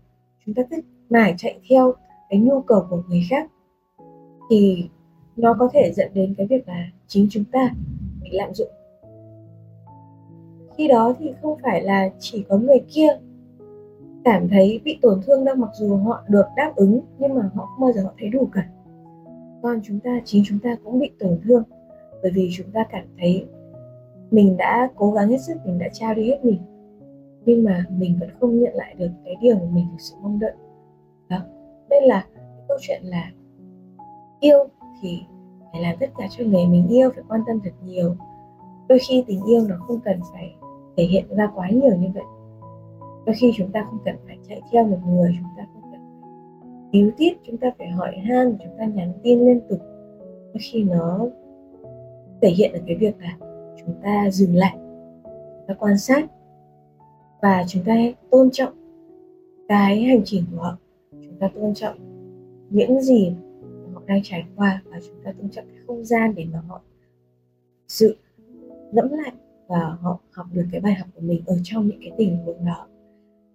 chúng 0.45 0.55
ta 0.55 0.63
cứ 0.69 0.81
mãi 1.09 1.33
chạy 1.37 1.59
theo 1.69 1.93
cái 2.29 2.39
nhu 2.39 2.61
cầu 2.61 2.85
của 2.89 3.03
người 3.07 3.21
khác 3.29 3.51
thì 4.49 4.89
nó 5.35 5.55
có 5.59 5.69
thể 5.73 5.91
dẫn 5.93 6.11
đến 6.13 6.35
cái 6.37 6.47
việc 6.47 6.67
là 6.67 6.89
chính 7.07 7.27
chúng 7.29 7.43
ta 7.51 7.69
bị 8.21 8.29
lạm 8.31 8.53
dụng. 8.53 8.69
Khi 10.77 10.87
đó 10.87 11.13
thì 11.19 11.33
không 11.41 11.57
phải 11.63 11.83
là 11.83 12.09
chỉ 12.19 12.45
có 12.49 12.57
người 12.57 12.79
kia 12.93 13.07
cảm 14.25 14.47
thấy 14.49 14.81
bị 14.83 14.99
tổn 15.01 15.21
thương 15.25 15.45
đâu, 15.45 15.55
mặc 15.55 15.69
dù 15.73 15.95
họ 15.95 16.23
được 16.29 16.45
đáp 16.55 16.73
ứng, 16.75 16.99
nhưng 17.19 17.33
mà 17.33 17.49
họ 17.55 17.65
không 17.65 17.81
bao 17.81 17.91
giờ 17.91 18.01
họ 18.03 18.13
thấy 18.19 18.29
đủ 18.29 18.49
cả. 18.51 18.69
Còn 19.61 19.79
chúng 19.83 19.99
ta, 19.99 20.21
chính 20.25 20.43
chúng 20.45 20.59
ta 20.59 20.75
cũng 20.83 20.99
bị 20.99 21.11
tổn 21.19 21.39
thương, 21.43 21.63
bởi 22.21 22.31
vì 22.35 22.49
chúng 22.53 22.71
ta 22.71 22.83
cảm 22.91 23.05
thấy 23.19 23.45
mình 24.31 24.57
đã 24.57 24.89
cố 24.95 25.11
gắng 25.11 25.29
hết 25.29 25.41
sức, 25.41 25.57
mình 25.65 25.79
đã 25.79 25.89
trao 25.93 26.13
đi 26.13 26.29
hết 26.29 26.45
mình, 26.45 26.59
nhưng 27.45 27.63
mà 27.63 27.85
mình 27.89 28.17
vẫn 28.19 28.29
không 28.39 28.59
nhận 28.59 28.75
lại 28.75 28.95
được 28.97 29.09
cái 29.25 29.35
điều 29.41 29.55
mà 29.55 29.65
mình 29.71 29.85
thực 29.91 29.99
sự 29.99 30.15
mong 30.21 30.39
đợi. 30.39 30.53
Đó, 31.29 31.37
nên 31.89 32.03
là 32.03 32.25
câu 32.67 32.77
chuyện 32.81 33.01
là 33.03 33.31
yêu 34.39 34.57
thì 35.01 35.19
phải 35.77 35.83
làm 35.83 35.99
tất 35.99 36.09
cả 36.17 36.27
cho 36.37 36.43
người 36.43 36.65
mình 36.67 36.87
yêu 36.87 37.09
phải 37.15 37.23
quan 37.27 37.41
tâm 37.47 37.59
thật 37.63 37.71
nhiều. 37.85 38.15
Đôi 38.89 38.99
khi 39.09 39.23
tình 39.27 39.41
yêu 39.45 39.67
nó 39.67 39.75
không 39.87 39.99
cần 39.99 40.19
phải 40.33 40.55
thể 40.97 41.03
hiện 41.03 41.25
ra 41.29 41.51
quá 41.55 41.69
nhiều 41.69 41.95
như 41.95 42.07
vậy. 42.13 42.23
Đôi 43.25 43.35
khi 43.39 43.51
chúng 43.55 43.71
ta 43.71 43.85
không 43.89 43.99
cần 44.05 44.15
phải 44.25 44.37
chạy 44.49 44.61
theo 44.71 44.83
một 44.83 44.97
người, 45.07 45.37
chúng 45.39 45.49
ta 45.57 45.67
không 45.73 45.91
cần 45.91 46.01
phải 46.21 46.29
cứu 46.91 47.11
tiết 47.17 47.37
chúng 47.43 47.57
ta 47.57 47.71
phải 47.77 47.87
hỏi 47.87 48.17
han, 48.17 48.57
chúng 48.63 48.73
ta 48.77 48.85
nhắn 48.85 49.13
tin 49.23 49.39
liên 49.39 49.59
tục. 49.69 49.79
Đôi 50.53 50.61
khi 50.71 50.83
nó 50.83 51.27
thể 52.41 52.49
hiện 52.49 52.73
được 52.73 52.81
cái 52.87 52.95
việc 52.95 53.15
là 53.19 53.37
chúng 53.85 53.95
ta 54.03 54.29
dừng 54.31 54.55
lại, 54.55 54.77
chúng 55.23 55.67
ta 55.67 55.73
quan 55.79 55.97
sát 55.97 56.31
và 57.41 57.63
chúng 57.67 57.83
ta 57.83 57.93
tôn 58.31 58.49
trọng 58.51 58.73
cái 59.67 60.03
hành 60.03 60.21
trình 60.25 60.43
của 60.51 60.61
họ. 60.61 60.77
Chúng 61.11 61.39
ta 61.39 61.49
tôn 61.55 61.73
trọng 61.73 61.95
những 62.69 63.01
gì 63.01 63.35
đang 64.07 64.23
trải 64.23 64.45
qua 64.55 64.81
và 64.85 64.99
chúng 65.07 65.23
ta 65.23 65.31
tôn 65.31 65.49
trọng 65.49 65.65
cái 65.67 65.83
không 65.87 66.05
gian 66.05 66.35
để 66.35 66.45
mà 66.53 66.59
họ 66.67 66.81
sự 67.87 68.17
ngẫm 68.91 69.09
lại 69.09 69.31
và 69.67 69.97
họ 70.01 70.19
học 70.31 70.47
được 70.53 70.65
cái 70.71 70.81
bài 70.81 70.93
học 70.93 71.07
của 71.15 71.21
mình 71.21 71.43
ở 71.45 71.57
trong 71.63 71.87
những 71.87 71.99
cái 72.01 72.11
tình 72.17 72.37
huống 72.37 72.65
đó. 72.65 72.87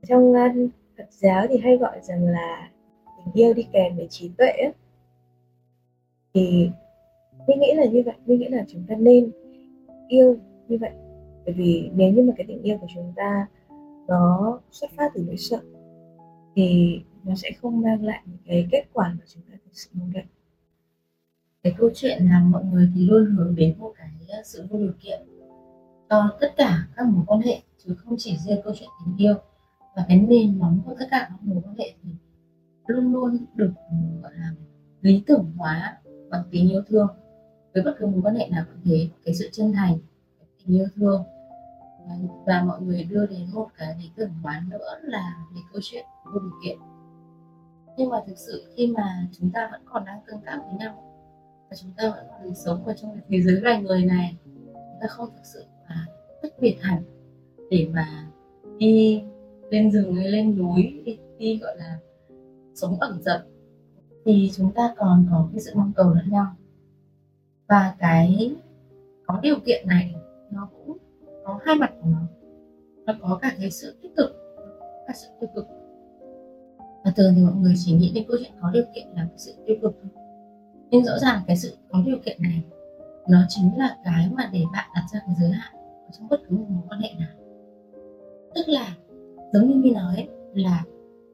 Trong 0.09 0.31
uh, 0.31 0.71
Phật 0.99 1.07
giáo 1.11 1.47
thì 1.49 1.59
hay 1.59 1.77
gọi 1.77 2.01
rằng 2.03 2.25
là 2.25 2.71
tình 3.17 3.35
yêu 3.35 3.55
đi 3.55 3.67
kèm 3.73 3.97
với 3.97 4.07
trí 4.11 4.31
tuệ 4.39 4.51
ấy. 4.51 4.73
thì 6.35 6.71
mình 7.47 7.61
nghĩ 7.61 7.73
là 7.75 7.85
như 7.85 8.03
vậy 8.07 8.15
mình 8.27 8.41
nghĩ 8.41 8.49
là 8.49 8.65
chúng 8.69 8.85
ta 8.89 8.95
nên 8.95 9.31
yêu 10.09 10.37
như 10.69 10.79
vậy. 10.81 10.91
Bởi 11.45 11.55
vì 11.55 11.91
nếu 11.95 12.13
như 12.13 12.23
mà 12.23 12.33
cái 12.37 12.47
tình 12.49 12.63
yêu 12.63 12.79
của 12.79 12.87
chúng 12.95 13.13
ta 13.17 13.47
nó 14.09 14.61
xuất 14.71 14.91
phát 14.97 15.13
từ 15.15 15.25
nỗi 15.27 15.37
sợ 15.37 15.61
thì 16.57 17.01
nó 17.25 17.35
sẽ 17.35 17.51
không 17.61 17.81
mang 17.81 18.05
lại 18.05 18.23
những 18.27 18.39
cái 18.47 18.69
kết 18.73 18.85
quả 18.93 19.09
mà 19.19 19.25
chúng 19.27 19.43
ta 19.51 19.57
thực 19.65 19.71
sự 19.73 19.91
mong 19.93 20.13
đợi 20.13 20.25
cái 21.63 21.75
câu 21.79 21.91
chuyện 21.95 22.23
là 22.25 22.41
mọi 22.41 22.65
người 22.65 22.93
thì 22.95 23.07
luôn 23.07 23.37
hướng 23.37 23.55
đến 23.55 23.79
một 23.79 23.93
cái 23.97 24.11
ờ, 24.29 24.43
sự 24.45 24.67
vô 24.71 24.79
điều 24.79 24.93
kiện 25.01 25.21
cho 26.11 26.37
tất 26.41 26.49
cả 26.57 26.87
các 26.97 27.07
mối 27.07 27.25
quan 27.27 27.41
hệ 27.41 27.63
chứ 27.79 27.95
không 27.95 28.15
chỉ 28.19 28.37
riêng 28.37 28.61
câu 28.65 28.75
chuyện 28.77 28.89
tình 29.07 29.17
yêu. 29.17 29.35
Và 29.97 30.05
cái 30.09 30.19
nền 30.19 30.59
móng 30.59 30.81
của 30.87 30.95
tất 30.99 31.07
cả 31.11 31.27
các 31.31 31.43
mối 31.43 31.63
quan 31.65 31.77
hệ 31.79 31.95
thì 32.03 32.11
luôn 32.87 33.13
luôn 33.13 33.39
được 33.55 33.73
ờ, 33.77 33.97
gọi 34.23 34.33
là 34.35 34.55
lý 35.01 35.23
tưởng 35.27 35.53
hóa 35.57 35.99
bằng 36.31 36.43
tình 36.51 36.71
yêu 36.71 36.83
thương. 36.89 37.09
Với 37.75 37.83
bất 37.83 37.95
cứ 37.99 38.07
mối 38.07 38.21
quan 38.23 38.35
hệ 38.35 38.49
nào 38.49 38.65
cũng 38.73 38.81
thế 38.85 39.09
cái 39.25 39.35
sự 39.35 39.49
chân 39.53 39.73
thành 39.73 39.99
tình 40.59 40.77
yêu 40.77 40.87
thương 40.97 41.23
và, 42.07 42.15
và 42.47 42.63
mọi 42.63 42.81
người 42.81 43.05
đưa 43.05 43.27
đến 43.27 43.47
một 43.53 43.69
cái 43.79 43.97
lý 43.99 44.11
tưởng 44.17 44.31
hóa 44.43 44.63
nữa 44.71 44.99
là 45.03 45.47
về 45.55 45.61
câu 45.73 45.81
chuyện 45.85 46.05
vô 46.25 46.41
điều 46.41 46.53
kiện. 46.65 46.79
Nhưng 47.97 48.11
mà 48.11 48.17
thực 48.27 48.39
sự 48.39 48.73
khi 48.77 48.87
mà 48.87 49.29
chúng 49.39 49.51
ta 49.51 49.69
vẫn 49.73 49.81
còn 49.85 50.05
đang 50.05 50.21
tương 50.27 50.41
tác 50.41 50.61
với 50.67 50.75
nhau 50.79 51.12
và 51.73 51.77
chúng 51.77 51.91
ta 51.97 52.11
vẫn 52.17 52.27
còn 52.31 52.55
sống 52.55 52.85
ở 52.85 52.95
trong 52.95 53.17
thế 53.29 53.43
giới 53.43 53.61
loài 53.61 53.83
người 53.83 54.05
này 54.05 54.37
chúng 54.75 54.99
ta 55.01 55.07
không 55.09 55.29
thực 55.37 55.45
sự 55.45 55.65
là 55.89 56.07
tách 56.43 56.53
biệt 56.61 56.77
hẳn 56.81 57.03
để 57.71 57.89
mà 57.93 58.29
đi 58.79 59.23
lên 59.71 59.91
rừng 59.91 60.15
hay 60.15 60.29
lên 60.29 60.59
núi 60.59 61.03
đi, 61.05 61.19
đi 61.39 61.59
gọi 61.59 61.77
là 61.77 61.99
sống 62.75 63.01
ẩn 63.01 63.23
dật. 63.23 63.43
Thì 64.25 64.51
chúng 64.55 64.73
ta 64.73 64.95
còn 64.97 65.27
có 65.31 65.49
cái 65.53 65.61
sự 65.61 65.73
mong 65.75 65.93
cầu 65.97 66.11
lẫn 66.15 66.31
nhau. 66.31 66.47
Và 67.69 67.95
cái 67.99 68.57
có 69.27 69.41
điều 69.43 69.57
kiện 69.67 69.89
này 69.89 70.15
nó 70.51 70.69
cũng 70.73 70.99
có 71.45 71.61
hai 71.65 71.77
mặt 71.77 71.93
của 72.01 72.09
nó. 72.11 72.23
Nó 73.07 73.15
có 73.23 73.39
cả 73.43 73.55
cái 73.61 73.71
sự 73.71 73.97
tích 74.03 74.13
cực 74.17 74.37
cả 75.07 75.15
sự 75.17 75.29
tiêu 75.41 75.51
cực. 75.55 75.67
Và 77.05 77.13
thường 77.17 77.33
thì 77.37 77.43
mọi 77.43 77.55
người 77.55 77.75
chỉ 77.77 77.93
nghĩ 77.93 78.13
đến 78.15 78.25
câu 78.29 78.37
chuyện 78.41 78.53
có 78.61 78.71
điều 78.71 78.85
kiện 78.95 79.07
là 79.07 79.27
cái 79.29 79.39
sự 79.39 79.53
tiêu 79.67 79.77
cực 79.83 79.95
thôi 80.03 80.22
nhưng 80.93 81.05
rõ 81.05 81.19
ràng 81.19 81.43
cái 81.47 81.57
sự 81.57 81.77
có 81.91 82.03
điều 82.07 82.19
kiện 82.25 82.43
này, 82.43 82.63
nó 83.29 83.39
chính 83.49 83.79
là 83.79 83.97
cái 84.05 84.29
mà 84.33 84.51
để 84.53 84.63
bạn 84.73 84.91
đặt 84.95 85.05
ra 85.13 85.21
cái 85.27 85.35
giới 85.41 85.51
hạn 85.51 85.75
trong 86.13 86.29
bất 86.29 86.41
cứ 86.49 86.57
một 86.57 86.67
mối 86.69 86.83
quan 86.89 87.01
hệ 87.01 87.09
nào. 87.19 87.29
Tức 88.55 88.63
là, 88.67 88.97
giống 89.53 89.69
như 89.69 89.75
mình 89.75 89.95
nói 89.95 90.29
là 90.55 90.85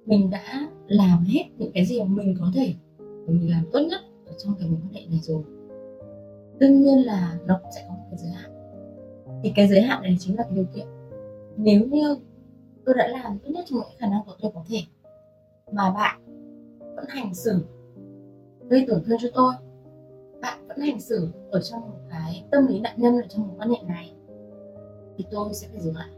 mình 0.07 0.31
đã 0.31 0.69
làm 0.87 1.25
hết 1.25 1.45
những 1.59 1.71
cái 1.75 1.85
gì 1.85 2.01
mà 2.01 2.07
mình 2.09 2.37
có 2.41 2.47
thể 2.55 2.75
và 2.99 3.33
mình 3.33 3.51
làm 3.51 3.65
tốt 3.73 3.81
nhất 3.81 4.01
ở 4.27 4.33
trong 4.45 4.55
cái 4.59 4.69
mối 4.69 4.79
quan 4.83 4.93
hệ 4.95 5.01
này 5.11 5.21
rồi. 5.23 5.43
Đương 6.59 6.83
nhiên 6.83 7.07
là 7.07 7.39
nó 7.47 7.59
cũng 7.63 7.73
sẽ 7.75 7.85
có 7.89 7.95
một 7.95 8.05
cái 8.11 8.19
giới 8.19 8.31
hạn. 8.31 8.51
Thì 9.43 9.53
cái 9.57 9.69
giới 9.69 9.83
hạn 9.83 10.03
này 10.03 10.17
chính 10.21 10.37
là 10.37 10.43
cái 10.43 10.53
điều 10.55 10.67
kiện. 10.75 10.87
Nếu 11.57 11.87
như 11.87 12.17
tôi 12.85 12.95
đã 12.99 13.09
làm 13.09 13.39
tốt 13.39 13.51
nhất 13.51 13.65
trong 13.69 13.79
những 13.79 13.99
khả 13.99 14.07
năng 14.07 14.21
của 14.27 14.35
tôi 14.41 14.53
có 14.55 14.65
thể, 14.69 14.79
mà 15.73 15.91
bạn 15.91 16.21
vẫn 16.97 17.05
hành 17.09 17.35
xử 17.35 17.65
gây 18.69 18.87
tổn 18.89 19.03
thương 19.07 19.19
cho 19.21 19.29
tôi. 19.35 19.55
Bạn 20.43 20.59
vẫn 20.69 20.79
hành 20.79 21.01
xử 21.01 21.29
ở 21.51 21.61
trong 21.61 21.81
một 21.81 21.99
cái 22.11 22.45
tâm 22.51 22.67
lý 22.67 22.81
nạn 22.81 22.95
nhân 22.97 23.15
ở 23.15 23.27
trong 23.29 23.49
một 23.49 23.55
quan 23.59 23.71
hệ 23.71 23.77
này, 23.87 24.13
thì 25.17 25.27
tôi 25.31 25.55
sẽ 25.55 25.69
phải 25.73 25.81
dừng 25.81 25.97
lại. 25.97 26.09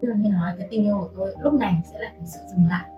Tức 0.00 0.08
là 0.08 0.16
như 0.16 0.30
nói 0.30 0.52
cái 0.58 0.68
tình 0.70 0.84
yêu 0.84 0.98
của 1.00 1.08
tôi 1.16 1.34
lúc 1.40 1.54
này 1.54 1.74
sẽ 1.92 1.98
là 1.98 2.08
cái 2.16 2.26
sự 2.26 2.40
dừng 2.50 2.66
lại 2.68 2.90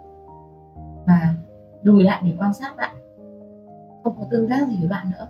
và 1.06 1.34
lùi 1.82 2.02
lại 2.02 2.22
để 2.25 2.32
quan 2.38 2.54
sát 2.54 2.76
bạn. 2.76 2.96
Không 4.04 4.16
có 4.18 4.26
tương 4.30 4.49
tác 4.49 4.68
gì 4.68 4.76
với 4.80 4.88
bạn 4.88 5.11
nữa. 5.18 5.28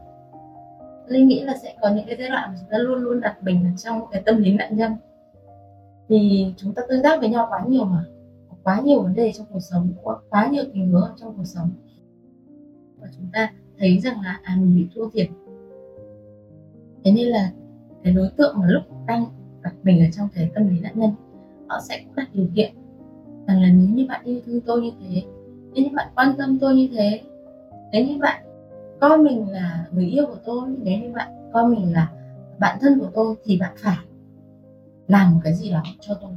Linh 1.06 1.28
nghĩ 1.28 1.40
là 1.40 1.56
sẽ 1.62 1.74
có 1.82 1.90
những 1.90 2.06
cái 2.06 2.16
giai 2.18 2.28
đoạn 2.28 2.50
mà 2.50 2.56
chúng 2.60 2.68
ta 2.70 2.78
luôn 2.78 2.98
luôn 2.98 3.20
đặt 3.20 3.42
mình 3.42 3.64
ở 3.64 3.70
trong 3.76 4.06
cái 4.10 4.22
tâm 4.26 4.36
lý 4.36 4.54
nạn 4.54 4.76
nhân. 4.76 4.92
Thì 6.08 6.54
chúng 6.56 6.74
ta 6.74 6.82
tương 6.88 7.02
tác 7.02 7.20
với 7.20 7.28
nhau 7.28 7.46
quá 7.50 7.64
nhiều 7.68 7.84
mà, 7.84 8.04
có 8.50 8.56
quá 8.62 8.80
nhiều 8.80 9.02
vấn 9.02 9.14
đề 9.14 9.32
trong 9.32 9.46
cuộc 9.52 9.60
sống, 9.60 9.88
có 10.04 10.20
quá 10.30 10.48
nhiều 10.52 10.64
tình 10.72 10.92
huống 10.92 11.08
trong 11.16 11.34
cuộc 11.36 11.44
sống 11.44 11.70
và 13.02 13.08
chúng 13.16 13.26
ta 13.32 13.52
thấy 13.78 13.98
rằng 13.98 14.20
là 14.20 14.40
à 14.42 14.56
mình 14.60 14.76
bị 14.76 14.88
thua 14.94 15.10
thiệt. 15.10 15.28
Thế 17.04 17.12
nên 17.12 17.26
là 17.26 17.52
cái 18.04 18.12
đối 18.12 18.30
tượng 18.36 18.58
mà 18.58 18.66
lúc 18.68 18.82
đang 19.06 19.24
đặt 19.62 19.74
mình 19.82 20.00
ở 20.00 20.06
trong 20.12 20.28
cái 20.34 20.50
tâm 20.54 20.68
lý 20.68 20.80
nạn 20.80 20.92
nhân, 20.94 21.10
họ 21.68 21.80
sẽ 21.88 22.04
đặt 22.16 22.28
điều 22.32 22.46
kiện 22.54 22.72
rằng 23.46 23.62
là 23.62 23.68
nếu 23.68 23.88
như 23.88 24.06
bạn 24.08 24.24
yêu 24.24 24.40
thương 24.46 24.60
tôi 24.60 24.82
như 24.82 24.90
thế, 25.00 25.22
nếu 25.72 25.84
như 25.84 25.90
bạn 25.96 26.12
quan 26.14 26.34
tâm 26.38 26.58
tôi 26.60 26.74
như 26.74 26.88
thế, 26.92 27.22
nếu 27.92 28.06
như 28.06 28.18
bạn 28.18 28.44
coi 29.00 29.18
mình 29.18 29.50
là 29.50 29.86
người 29.92 30.06
yêu 30.06 30.26
của 30.26 30.38
tôi, 30.44 30.68
nếu 30.82 30.98
như 30.98 31.12
bạn 31.12 31.50
coi 31.52 31.68
mình 31.68 31.92
là 31.92 32.12
bạn 32.58 32.78
thân 32.80 33.00
của 33.00 33.10
tôi 33.14 33.34
thì 33.44 33.58
bạn 33.60 33.74
phải 33.78 33.96
làm 35.08 35.34
một 35.34 35.40
cái 35.44 35.54
gì 35.54 35.70
đó 35.70 35.82
cho 36.00 36.14
tôi. 36.14 36.30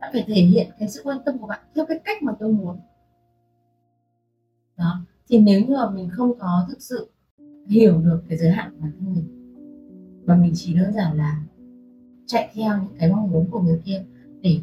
Bạn 0.00 0.10
phải 0.12 0.24
thể 0.26 0.34
hiện 0.34 0.66
cái 0.78 0.88
sự 0.88 1.00
quan 1.04 1.18
tâm 1.24 1.38
của 1.38 1.46
bạn 1.46 1.60
theo 1.74 1.86
cái 1.86 1.98
cách 2.04 2.22
mà 2.22 2.32
tôi 2.38 2.52
muốn. 2.52 2.78
Đó 4.76 5.00
thì 5.28 5.38
nếu 5.38 5.60
như 5.60 5.74
mà 5.74 5.90
mình 5.90 6.08
không 6.10 6.38
có 6.38 6.66
thực 6.68 6.82
sự 6.82 7.10
hiểu 7.66 8.00
được 8.00 8.22
cái 8.28 8.38
giới 8.38 8.50
hạn 8.50 8.70
của 8.70 8.76
bản 8.80 8.92
thân 8.98 9.14
mình, 9.14 9.24
mà 10.26 10.36
mình 10.36 10.52
chỉ 10.54 10.74
đơn 10.74 10.92
giản 10.92 11.16
là 11.16 11.42
chạy 12.26 12.50
theo 12.54 12.74
những 12.82 12.98
cái 12.98 13.12
mong 13.12 13.30
muốn 13.30 13.46
của 13.50 13.60
người 13.60 13.80
kia 13.84 14.04
để 14.42 14.58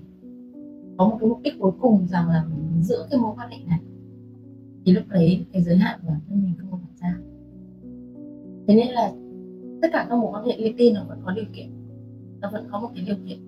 có 0.97 1.09
một 1.09 1.17
cái 1.19 1.29
mục 1.29 1.39
đích 1.43 1.53
cuối 1.59 1.71
cùng 1.81 2.07
rằng 2.07 2.29
là 2.29 2.45
mình 2.45 2.83
giữ 2.83 2.95
cái 3.09 3.19
mối 3.19 3.33
quan 3.37 3.49
hệ 3.49 3.57
này, 3.67 3.79
thì 4.85 4.91
lúc 4.91 5.03
đấy 5.09 5.45
cái 5.53 5.63
giới 5.63 5.77
hạn 5.77 5.99
của 6.01 6.07
bản 6.07 6.19
thân 6.29 6.43
mình 6.43 6.53
không 6.57 6.71
có 6.71 6.77
đặt 6.77 7.07
ra. 7.07 7.17
Thế 8.67 8.75
nên 8.75 8.87
là 8.87 9.13
tất 9.81 9.87
cả 9.93 10.07
các 10.09 10.15
mối 10.15 10.31
quan 10.33 10.45
hệ 10.45 10.57
li 10.57 10.73
ti 10.77 10.91
nó 10.91 11.05
vẫn 11.07 11.19
có 11.25 11.31
điều 11.31 11.45
kiện, 11.53 11.69
nó 12.41 12.49
vẫn 12.51 12.67
có 12.71 12.79
một 12.79 12.89
cái 12.95 13.05
điều 13.05 13.15
kiện. 13.27 13.39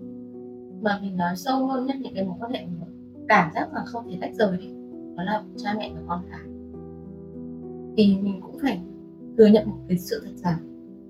Mà 0.81 0.99
mình 1.01 1.17
nói 1.17 1.35
sâu 1.35 1.67
hơn 1.67 1.85
nhất 1.85 1.95
những 2.01 2.13
cái 2.15 2.25
mối 2.25 2.35
quan 2.39 2.51
hệ 2.51 2.65
mình 2.65 2.79
cảm 3.27 3.51
giác 3.55 3.73
là 3.73 3.81
không 3.85 4.07
thể 4.09 4.17
tách 4.21 4.35
rời 4.35 4.57
đi, 4.57 4.67
đó 5.17 5.23
là 5.23 5.43
cha 5.57 5.75
mẹ 5.77 5.91
và 5.95 6.01
con 6.07 6.23
cái 6.31 6.54
thì 7.97 8.17
mình 8.21 8.41
cũng 8.41 8.57
phải 8.61 8.81
thừa 9.37 9.45
nhận 9.45 9.69
một 9.69 9.77
cái 9.87 9.97
sự 9.97 10.21
thật 10.25 10.31
rằng 10.35 10.57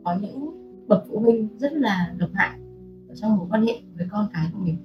có 0.03 0.17
những 0.21 0.49
bậc 0.87 1.03
phụ 1.09 1.19
huynh 1.19 1.47
rất 1.57 1.73
là 1.73 2.13
độc 2.17 2.29
hại 2.33 2.59
ở 3.09 3.15
trong 3.15 3.37
mối 3.37 3.47
quan 3.49 3.65
hệ 3.65 3.73
với 3.97 4.07
con 4.11 4.27
cái 4.33 4.47
của 4.53 4.59
mình. 4.59 4.77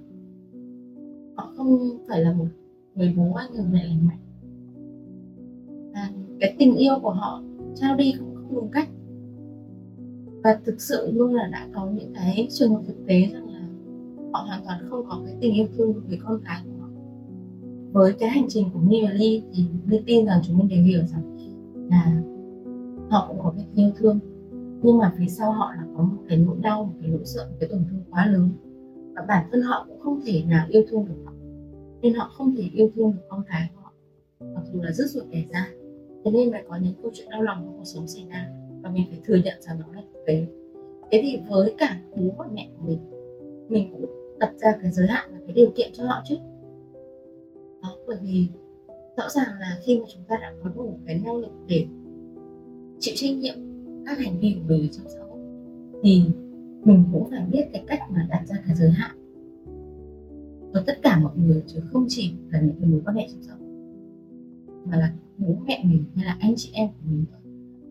Họ 1.36 1.52
không 1.56 1.98
phải 2.08 2.20
là 2.20 2.32
một 2.32 2.46
người 2.94 3.14
bố 3.16 3.32
hay 3.32 3.48
người 3.50 3.64
mẹ 3.72 3.84
lành 3.84 4.06
mạnh. 4.06 4.18
À, 5.92 6.10
cái 6.40 6.54
tình 6.58 6.76
yêu 6.76 6.94
của 7.02 7.10
họ 7.10 7.42
trao 7.74 7.96
đi 7.96 8.14
cũng 8.18 8.34
không 8.34 8.54
đúng 8.54 8.70
cách. 8.72 8.88
Và 10.44 10.58
thực 10.64 10.80
sự 10.80 11.10
luôn 11.12 11.34
là 11.34 11.48
đã 11.52 11.68
có 11.74 11.90
những 11.90 12.12
cái 12.14 12.48
trường 12.50 12.74
hợp 12.74 12.82
thực 12.86 13.06
tế 13.06 13.28
rằng 13.32 13.48
là 13.48 13.68
họ 14.32 14.44
hoàn 14.46 14.64
toàn 14.64 14.80
không 14.90 15.06
có 15.08 15.22
cái 15.26 15.36
tình 15.40 15.54
yêu 15.54 15.66
thương 15.76 15.92
với 16.08 16.18
con 16.24 16.40
cái 16.44 16.60
của 16.64 16.82
họ. 16.82 16.88
Với 17.92 18.12
cái 18.12 18.28
hành 18.28 18.46
trình 18.48 18.70
của 18.74 18.80
Mi 18.80 19.02
và 19.02 19.10
Ly 19.12 19.42
thì 19.52 19.64
Ly 19.86 20.00
tin 20.06 20.26
rằng 20.26 20.40
chúng 20.46 20.58
mình 20.58 20.68
đều 20.68 20.82
hiểu 20.82 21.00
rằng 21.06 21.36
là 21.90 22.22
họ 23.10 23.26
cũng 23.28 23.38
có 23.42 23.52
cái 23.56 23.66
yêu 23.74 23.90
thương. 23.96 24.18
Nhưng 24.82 24.98
mà 24.98 25.14
phía 25.18 25.28
sau 25.28 25.52
họ 25.52 25.72
là 25.76 25.84
có 25.96 26.02
một 26.02 26.22
cái 26.28 26.38
nỗi 26.38 26.56
đau, 26.62 26.84
một 26.84 26.94
cái 27.00 27.10
nỗi 27.10 27.24
sợ, 27.24 27.46
một 27.50 27.56
cái 27.60 27.68
tổn 27.68 27.84
thương 27.90 28.00
quá 28.10 28.26
lớn? 28.26 28.50
Và 29.14 29.24
bản 29.28 29.48
thân 29.52 29.62
họ 29.62 29.84
cũng 29.88 30.00
không 30.00 30.20
thể 30.26 30.44
nào 30.48 30.66
yêu 30.70 30.82
thương 30.90 31.04
được 31.08 31.22
họ. 31.24 31.32
Nên 32.02 32.14
họ 32.14 32.30
không 32.34 32.56
thể 32.56 32.64
yêu 32.72 32.90
thương 32.94 33.12
được 33.12 33.22
con 33.28 33.42
cái 33.48 33.70
của 33.74 33.80
họ. 33.82 33.92
Mặc 34.54 34.62
dù 34.72 34.82
là 34.82 34.92
rất 34.92 35.04
ruột 35.10 35.24
đẻ 35.30 35.44
ra 35.52 35.68
thế 36.24 36.30
nên 36.30 36.52
phải 36.52 36.64
có 36.68 36.76
những 36.76 36.94
câu 37.02 37.10
chuyện 37.14 37.28
đau 37.30 37.42
lòng 37.42 37.62
trong 37.64 37.76
cuộc 37.76 37.84
sống 37.84 38.06
xảy 38.06 38.26
ra. 38.30 38.48
Và 38.82 38.90
mình 38.90 39.04
phải 39.10 39.20
thừa 39.24 39.36
nhận 39.44 39.62
rằng 39.62 39.80
nó 39.80 39.86
là 39.94 40.02
thực 40.12 40.20
tế. 40.26 40.46
Thế 41.10 41.20
thì 41.22 41.38
với 41.48 41.74
cả 41.78 42.00
bố 42.16 42.34
và 42.38 42.46
mẹ 42.52 42.68
của 42.78 42.86
mình 42.86 42.98
mình 43.68 43.92
cũng 43.92 44.06
đặt 44.38 44.52
ra 44.56 44.76
cái 44.82 44.90
giới 44.90 45.06
hạn 45.06 45.30
và 45.32 45.38
cái 45.46 45.54
điều 45.54 45.70
kiện 45.74 45.90
cho 45.92 46.04
họ 46.04 46.22
chứ. 46.24 46.34
Đó, 47.82 47.96
bởi 48.06 48.16
vì 48.22 48.48
rõ 49.20 49.28
ràng 49.28 49.60
là 49.60 49.78
khi 49.84 49.98
mà 49.98 50.04
chúng 50.14 50.22
ta 50.28 50.36
đã 50.40 50.52
có 50.62 50.70
đủ 50.76 50.98
cái 51.06 51.20
năng 51.24 51.36
lực 51.36 51.52
để 51.68 51.86
chịu 52.98 53.14
trách 53.16 53.36
nhiệm 53.36 53.54
các 54.06 54.18
hành 54.18 54.40
vi 54.40 54.54
của 54.54 54.64
mình 54.68 54.88
trong 54.92 55.06
xã 55.08 55.20
hội, 55.20 55.38
thì 56.02 56.22
mình 56.84 57.04
cũng 57.12 57.30
phải 57.30 57.46
biết 57.52 57.64
cái 57.72 57.84
cách 57.86 58.00
mà 58.10 58.26
đặt 58.30 58.42
ra 58.46 58.56
cái 58.66 58.76
giới 58.76 58.90
hạn. 58.90 59.16
Cho 60.74 60.82
tất 60.86 60.98
cả 61.02 61.20
mọi 61.22 61.32
người 61.36 61.62
chứ 61.66 61.80
không 61.92 62.04
chỉ 62.08 62.32
là 62.50 62.60
những 62.60 62.74
cái 62.80 62.90
mối 62.90 63.00
quan 63.04 63.16
hệ 63.16 63.26
trong 63.32 63.42
xã 63.42 63.52
hội, 63.52 63.68
mà 64.84 64.96
là 64.96 65.12
bố 65.38 65.56
mẹ 65.66 65.84
mình 65.84 66.04
hay 66.14 66.24
là 66.24 66.36
anh 66.40 66.54
chị 66.56 66.70
em 66.72 66.88
của 66.88 67.10
mình 67.10 67.24
thôi 67.30 67.40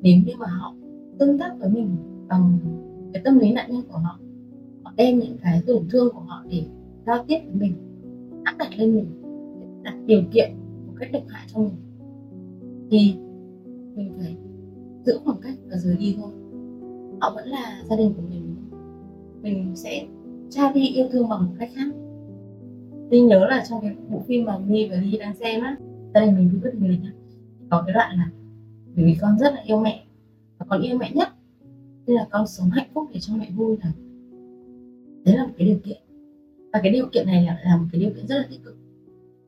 nếu 0.02 0.18
như 0.26 0.34
mà 0.40 0.48
họ 0.48 0.76
tương 1.20 1.38
tác 1.38 1.56
với 1.60 1.70
mình 1.70 1.96
bằng 2.28 2.58
cái 3.14 3.22
tâm 3.26 3.40
lý 3.40 3.52
nạn 3.52 3.72
nhân 3.72 3.82
của 3.92 3.98
họ 3.98 4.20
họ 4.84 4.94
đem 4.98 5.20
những 5.20 5.38
cái 5.42 5.62
tổn 5.68 5.88
thương 5.90 6.14
của 6.14 6.20
họ 6.20 6.44
để 6.50 6.64
giao 7.06 7.26
tiếp 7.28 7.40
với 7.46 7.56
mình, 7.56 7.74
áp 8.44 8.56
đặt 8.58 8.70
lên 8.78 8.96
mình, 8.96 9.06
đặt 9.84 9.96
điều 10.06 10.22
kiện 10.32 10.52
cách 11.00 11.10
độc 11.14 11.24
hại 11.28 11.48
cho 11.54 11.60
mình. 11.60 11.76
Thì 12.92 13.16
mình 13.96 14.14
phải 14.18 14.38
giữ 15.06 15.20
khoảng 15.24 15.38
cách 15.42 15.54
và 15.70 15.78
rời 15.78 15.98
đi 15.98 16.18
thôi. 16.22 16.32
Họ 17.22 17.32
vẫn 17.36 17.48
là 17.48 17.82
gia 17.90 17.96
đình 17.96 18.14
của 18.14 18.22
mình. 18.30 18.56
Mình 19.42 19.76
sẽ 19.76 20.08
trao 20.50 20.74
đi 20.74 20.88
yêu 20.88 21.08
thương 21.12 21.30
bằng 21.30 21.46
một 21.46 21.54
cách 21.60 21.70
khác. 21.76 21.94
Linh 23.10 23.28
nhớ 23.28 23.48
là 23.50 23.64
trong 23.70 23.82
cái 23.82 23.96
bộ 24.10 24.20
phim 24.28 24.46
mà 24.46 24.58
My 24.58 24.90
và 24.90 24.96
Ly 24.96 25.18
đang 25.18 25.36
xem 25.36 25.62
á 25.62 25.78
gia 26.14 26.22
đình 26.22 26.36
mình 26.36 26.50
vui 26.50 26.62
bất 26.64 26.70
thình 26.74 26.90
lình 26.90 27.02
có 27.70 27.84
cái 27.88 27.94
đoạn 27.94 28.18
là 28.18 28.32
bởi 28.96 29.06
vì 29.06 29.16
con 29.22 29.38
rất 29.40 29.54
là 29.54 29.62
yêu 29.66 29.80
mẹ 29.80 30.06
và 30.58 30.66
con 30.70 30.82
yêu 30.82 30.98
mẹ 30.98 31.12
nhất. 31.16 31.28
Nên 32.08 32.16
là 32.16 32.28
con 32.32 32.48
sống 32.48 32.70
hạnh 32.70 32.90
phúc 32.94 33.08
để 33.14 33.20
cho 33.20 33.34
mẹ 33.36 33.52
vui 33.56 33.78
là 33.84 33.92
đấy 35.26 35.36
là 35.38 35.46
một 35.46 35.54
cái 35.58 35.68
điều 35.68 35.80
kiện. 35.84 35.98
Và 36.74 36.80
cái 36.84 36.92
điều 36.92 37.06
kiện 37.12 37.26
này 37.28 37.46
là, 37.46 37.60
là 37.66 37.78
một 37.78 37.86
cái 37.92 38.02
điều 38.02 38.10
kiện 38.10 38.28
rất 38.28 38.38
là 38.38 38.48
tích 38.50 38.64
cực. 38.64 38.78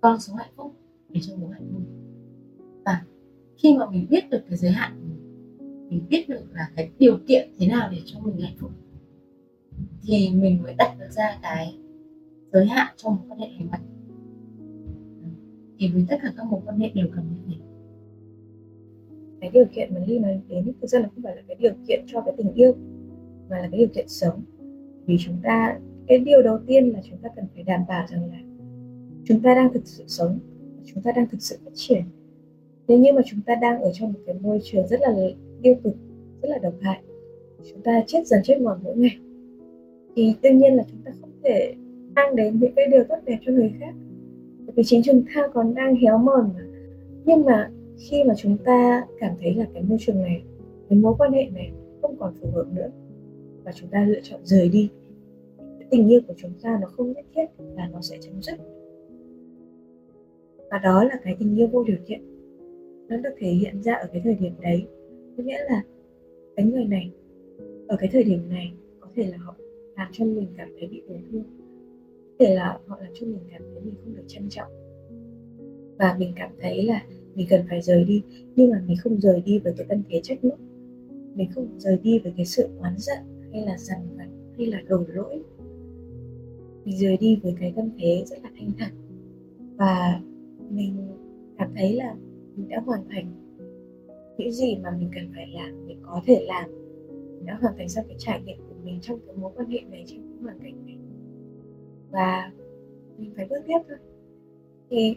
Con 0.01 0.20
sống 0.20 0.36
hạnh 0.36 0.51
phúc 0.55 0.74
để 1.13 1.19
cho 1.23 1.33
bố 1.41 1.47
hạnh 1.47 1.67
vui. 1.73 1.83
Và 2.85 3.05
khi 3.57 3.77
mà 3.77 3.89
mình 3.89 4.07
biết 4.09 4.29
được 4.29 4.41
cái 4.49 4.57
giới 4.57 4.71
hạn 4.71 4.91
của 4.95 5.07
mình 5.07 5.21
mình 5.89 6.05
biết 6.09 6.29
được 6.29 6.43
là 6.53 6.71
cái 6.75 6.89
điều 6.99 7.17
kiện 7.27 7.49
thế 7.59 7.67
nào 7.67 7.89
để 7.91 7.97
cho 8.05 8.19
mình 8.19 8.37
hạnh 8.41 8.55
phúc, 8.59 8.71
thì 10.03 10.29
mình 10.33 10.63
mới 10.63 10.75
đặt 10.77 10.95
được 10.99 11.09
ra 11.09 11.39
cái 11.41 11.77
giới 12.51 12.65
hạn 12.65 12.93
cho 12.97 13.09
một 13.09 13.21
quan 13.29 13.39
hệ 13.39 13.47
lành 13.47 13.69
mạnh. 13.71 13.81
Thì 15.77 15.87
với 15.93 16.05
tất 16.09 16.15
cả 16.21 16.33
các 16.37 16.45
mối 16.45 16.61
quan 16.65 16.79
hệ 16.79 16.89
đều 16.93 17.07
cần 17.15 17.23
như 17.29 17.37
thế 17.47 17.61
cái 19.41 19.49
điều 19.53 19.65
kiện 19.65 19.93
mà 19.93 19.99
ly 20.07 20.19
nói 20.19 20.41
đến 20.47 20.71
thực 20.81 20.87
ra 20.87 20.99
là 20.99 21.09
không 21.15 21.23
phải 21.23 21.35
là 21.35 21.41
cái 21.47 21.57
điều 21.59 21.71
kiện 21.87 22.03
cho 22.07 22.21
cái 22.21 22.33
tình 22.37 22.53
yêu, 22.53 22.75
mà 23.49 23.57
là 23.57 23.67
cái 23.71 23.79
điều 23.79 23.87
kiện 23.87 24.07
sống. 24.07 24.41
Vì 25.05 25.17
chúng 25.19 25.37
ta, 25.43 25.79
cái 26.07 26.19
điều 26.19 26.41
đầu 26.41 26.59
tiên 26.67 26.89
là 26.89 27.01
chúng 27.09 27.17
ta 27.17 27.29
cần 27.35 27.45
phải 27.53 27.63
đảm 27.63 27.81
bảo 27.87 28.07
rằng 28.09 28.29
là 28.29 28.37
chúng 29.25 29.41
ta 29.41 29.55
đang 29.55 29.73
thực 29.73 29.87
sự 29.87 30.03
sống 30.07 30.39
chúng 30.93 31.03
ta 31.03 31.12
đang 31.12 31.27
thực 31.27 31.41
sự 31.41 31.57
phát 31.63 31.71
triển. 31.74 32.01
Nếu 32.88 33.00
như 33.00 33.13
mà 33.13 33.21
chúng 33.25 33.39
ta 33.45 33.55
đang 33.55 33.81
ở 33.81 33.91
trong 33.93 34.13
một 34.13 34.19
cái 34.25 34.36
môi 34.41 34.60
trường 34.63 34.88
rất 34.88 35.01
là 35.01 35.15
tiêu 35.62 35.75
cực, 35.83 35.93
rất 36.41 36.50
là 36.50 36.57
độc 36.57 36.74
hại. 36.81 37.01
Chúng 37.71 37.81
ta 37.81 38.03
chết 38.07 38.27
dần 38.27 38.41
chết 38.43 38.62
mòn 38.62 38.79
mỗi 38.83 38.98
ngày. 38.98 39.17
Thì 40.15 40.33
đương 40.41 40.57
nhiên 40.57 40.75
là 40.75 40.83
chúng 40.91 41.00
ta 41.05 41.12
không 41.21 41.29
thể 41.43 41.74
mang 42.15 42.36
đến 42.36 42.60
những 42.60 42.71
cái 42.75 42.88
điều 42.88 43.03
tốt 43.03 43.15
đẹp 43.25 43.38
cho 43.45 43.51
người 43.51 43.74
khác. 43.79 43.93
Vì 44.75 44.83
chính 44.83 45.01
chúng 45.03 45.24
ta 45.36 45.48
còn 45.53 45.74
đang 45.74 45.95
héo 45.95 46.17
mòn 46.17 46.50
mà. 46.55 46.63
Nhưng 47.25 47.45
mà 47.45 47.71
khi 47.98 48.24
mà 48.24 48.33
chúng 48.38 48.57
ta 48.57 49.07
cảm 49.19 49.36
thấy 49.41 49.55
là 49.55 49.65
cái 49.74 49.83
môi 49.83 49.98
trường 50.01 50.21
này, 50.21 50.43
cái 50.89 51.00
mối 51.00 51.13
quan 51.17 51.31
hệ 51.31 51.50
này 51.53 51.71
không 52.01 52.15
còn 52.19 52.33
phù 52.41 52.48
hợp 52.51 52.65
nữa, 52.74 52.89
và 53.63 53.71
chúng 53.71 53.89
ta 53.89 54.05
lựa 54.05 54.19
chọn 54.24 54.39
rời 54.43 54.69
đi 54.69 54.89
tình 55.89 56.07
yêu 56.07 56.21
của 56.27 56.33
chúng 56.38 56.51
ta 56.62 56.77
nó 56.81 56.88
không 56.88 57.12
nhất 57.12 57.25
thiết 57.36 57.45
là 57.75 57.89
nó 57.93 58.01
sẽ 58.01 58.17
chấm 58.21 58.41
dứt 58.41 58.55
và 60.71 60.77
đó 60.83 61.03
là 61.03 61.19
cái 61.23 61.35
tình 61.39 61.55
yêu 61.55 61.67
vô 61.67 61.83
điều 61.83 61.97
kiện. 62.07 62.21
Nó 63.09 63.17
được 63.17 63.29
thể 63.37 63.51
hiện 63.51 63.81
ra 63.81 63.93
ở 63.93 64.07
cái 64.13 64.21
thời 64.23 64.35
điểm 64.35 64.53
đấy. 64.61 64.85
Có 65.37 65.43
nghĩa 65.43 65.63
là 65.69 65.83
cái 66.55 66.65
người 66.65 66.85
này, 66.85 67.11
ở 67.87 67.97
cái 67.99 68.09
thời 68.13 68.23
điểm 68.23 68.49
này 68.49 68.73
có 68.99 69.07
thể 69.15 69.27
là 69.27 69.37
họ 69.37 69.55
làm 69.97 70.07
cho 70.11 70.25
mình 70.25 70.47
cảm 70.57 70.69
thấy 70.79 70.87
bị 70.87 71.01
tổn 71.07 71.17
thương. 71.31 71.43
Có 72.39 72.45
thể 72.45 72.55
là 72.55 72.79
họ 72.87 72.99
làm 73.01 73.11
cho 73.13 73.25
mình 73.25 73.39
cảm 73.51 73.61
thấy 73.73 73.81
mình 73.83 73.95
không 74.03 74.15
được 74.15 74.23
trân 74.27 74.49
trọng. 74.49 74.71
Và 75.97 76.15
mình 76.19 76.33
cảm 76.35 76.49
thấy 76.61 76.83
là 76.83 77.05
mình 77.35 77.47
cần 77.49 77.61
phải 77.69 77.81
rời 77.81 78.03
đi. 78.03 78.23
Nhưng 78.55 78.71
mà 78.71 78.83
mình 78.87 78.97
không 78.97 79.19
rời 79.19 79.41
đi 79.45 79.59
với 79.59 79.73
cái 79.77 79.85
tâm 79.89 80.01
thế 80.09 80.19
trách 80.23 80.43
móc. 80.43 80.59
Mình 81.35 81.49
không 81.55 81.67
rời 81.77 81.97
đi 82.03 82.19
với 82.19 82.33
cái 82.37 82.45
sự 82.45 82.67
oán 82.79 82.93
giận 82.97 83.17
hay 83.51 83.61
là 83.65 83.77
dằn 83.77 83.99
vặt 84.17 84.27
hay 84.57 84.67
là 84.67 84.81
đổ 84.87 85.03
lỗi. 85.07 85.41
Mình 86.85 86.97
rời 86.97 87.17
đi 87.17 87.39
với 87.43 87.55
cái 87.59 87.73
tâm 87.75 87.89
thế 87.99 88.23
rất 88.25 88.43
là 88.43 88.49
thanh 88.59 88.71
thản. 88.77 88.93
Và 89.77 90.21
mình 90.75 90.95
cảm 91.57 91.71
thấy 91.75 91.95
là 91.95 92.15
mình 92.55 92.69
đã 92.69 92.79
hoàn 92.85 93.01
thành 93.09 93.25
những 94.37 94.51
gì 94.51 94.77
mà 94.83 94.91
mình 94.99 95.09
cần 95.15 95.31
phải 95.35 95.47
làm 95.53 95.87
để 95.87 95.95
có 96.01 96.21
thể 96.25 96.45
làm. 96.47 96.69
Mình 97.09 97.45
đã 97.45 97.57
hoàn 97.61 97.73
thành 97.77 97.89
xong 97.89 98.05
cái 98.07 98.17
trải 98.19 98.41
nghiệm 98.45 98.57
của 98.57 98.75
mình 98.83 98.99
trong 99.01 99.19
cái 99.25 99.35
mối 99.35 99.51
quan 99.55 99.69
hệ 99.69 99.79
này 99.91 100.03
trong 100.07 100.19
cái 100.19 100.43
hoàn 100.43 100.59
cảnh 100.59 100.85
này. 100.85 100.97
Và 102.11 102.51
mình 103.17 103.31
phải 103.35 103.47
bước 103.49 103.61
tiếp 103.67 103.79
thôi. 103.87 103.97
Thì 104.89 105.15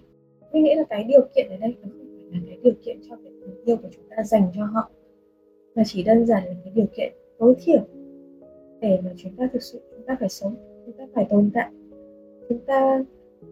mình 0.53 0.65
nghĩ 0.65 0.75
là 0.75 0.85
cái 0.89 1.05
điều 1.05 1.21
kiện 1.37 1.47
ở 1.51 1.57
đây 1.57 1.75
nó 1.83 1.89
không 1.93 2.31
phải 2.31 2.41
là 2.41 2.47
cái 2.47 2.59
điều 2.65 2.75
kiện 2.85 2.99
cho 3.09 3.17
cái 3.17 3.33
tình 3.41 3.65
yêu 3.65 3.77
của 3.77 3.89
chúng 3.97 4.05
ta 4.11 4.23
dành 4.23 4.51
cho 4.55 4.65
họ, 4.65 4.91
mà 5.75 5.83
chỉ 5.87 6.03
đơn 6.03 6.27
giản 6.27 6.45
là 6.45 6.55
cái 6.65 6.73
điều 6.77 6.87
kiện 6.97 7.13
tối 7.39 7.55
thiểu 7.65 7.81
để 8.81 9.01
mà 9.05 9.11
chúng 9.17 9.33
ta 9.37 9.49
thực 9.53 9.63
sự, 9.63 9.81
chúng 9.97 10.07
ta 10.07 10.17
phải 10.21 10.29
sống, 10.29 10.55
chúng 10.87 10.97
ta 10.97 11.07
phải 11.15 11.27
tồn 11.31 11.51
tại, 11.55 11.71
chúng 12.49 12.59
ta 12.67 13.05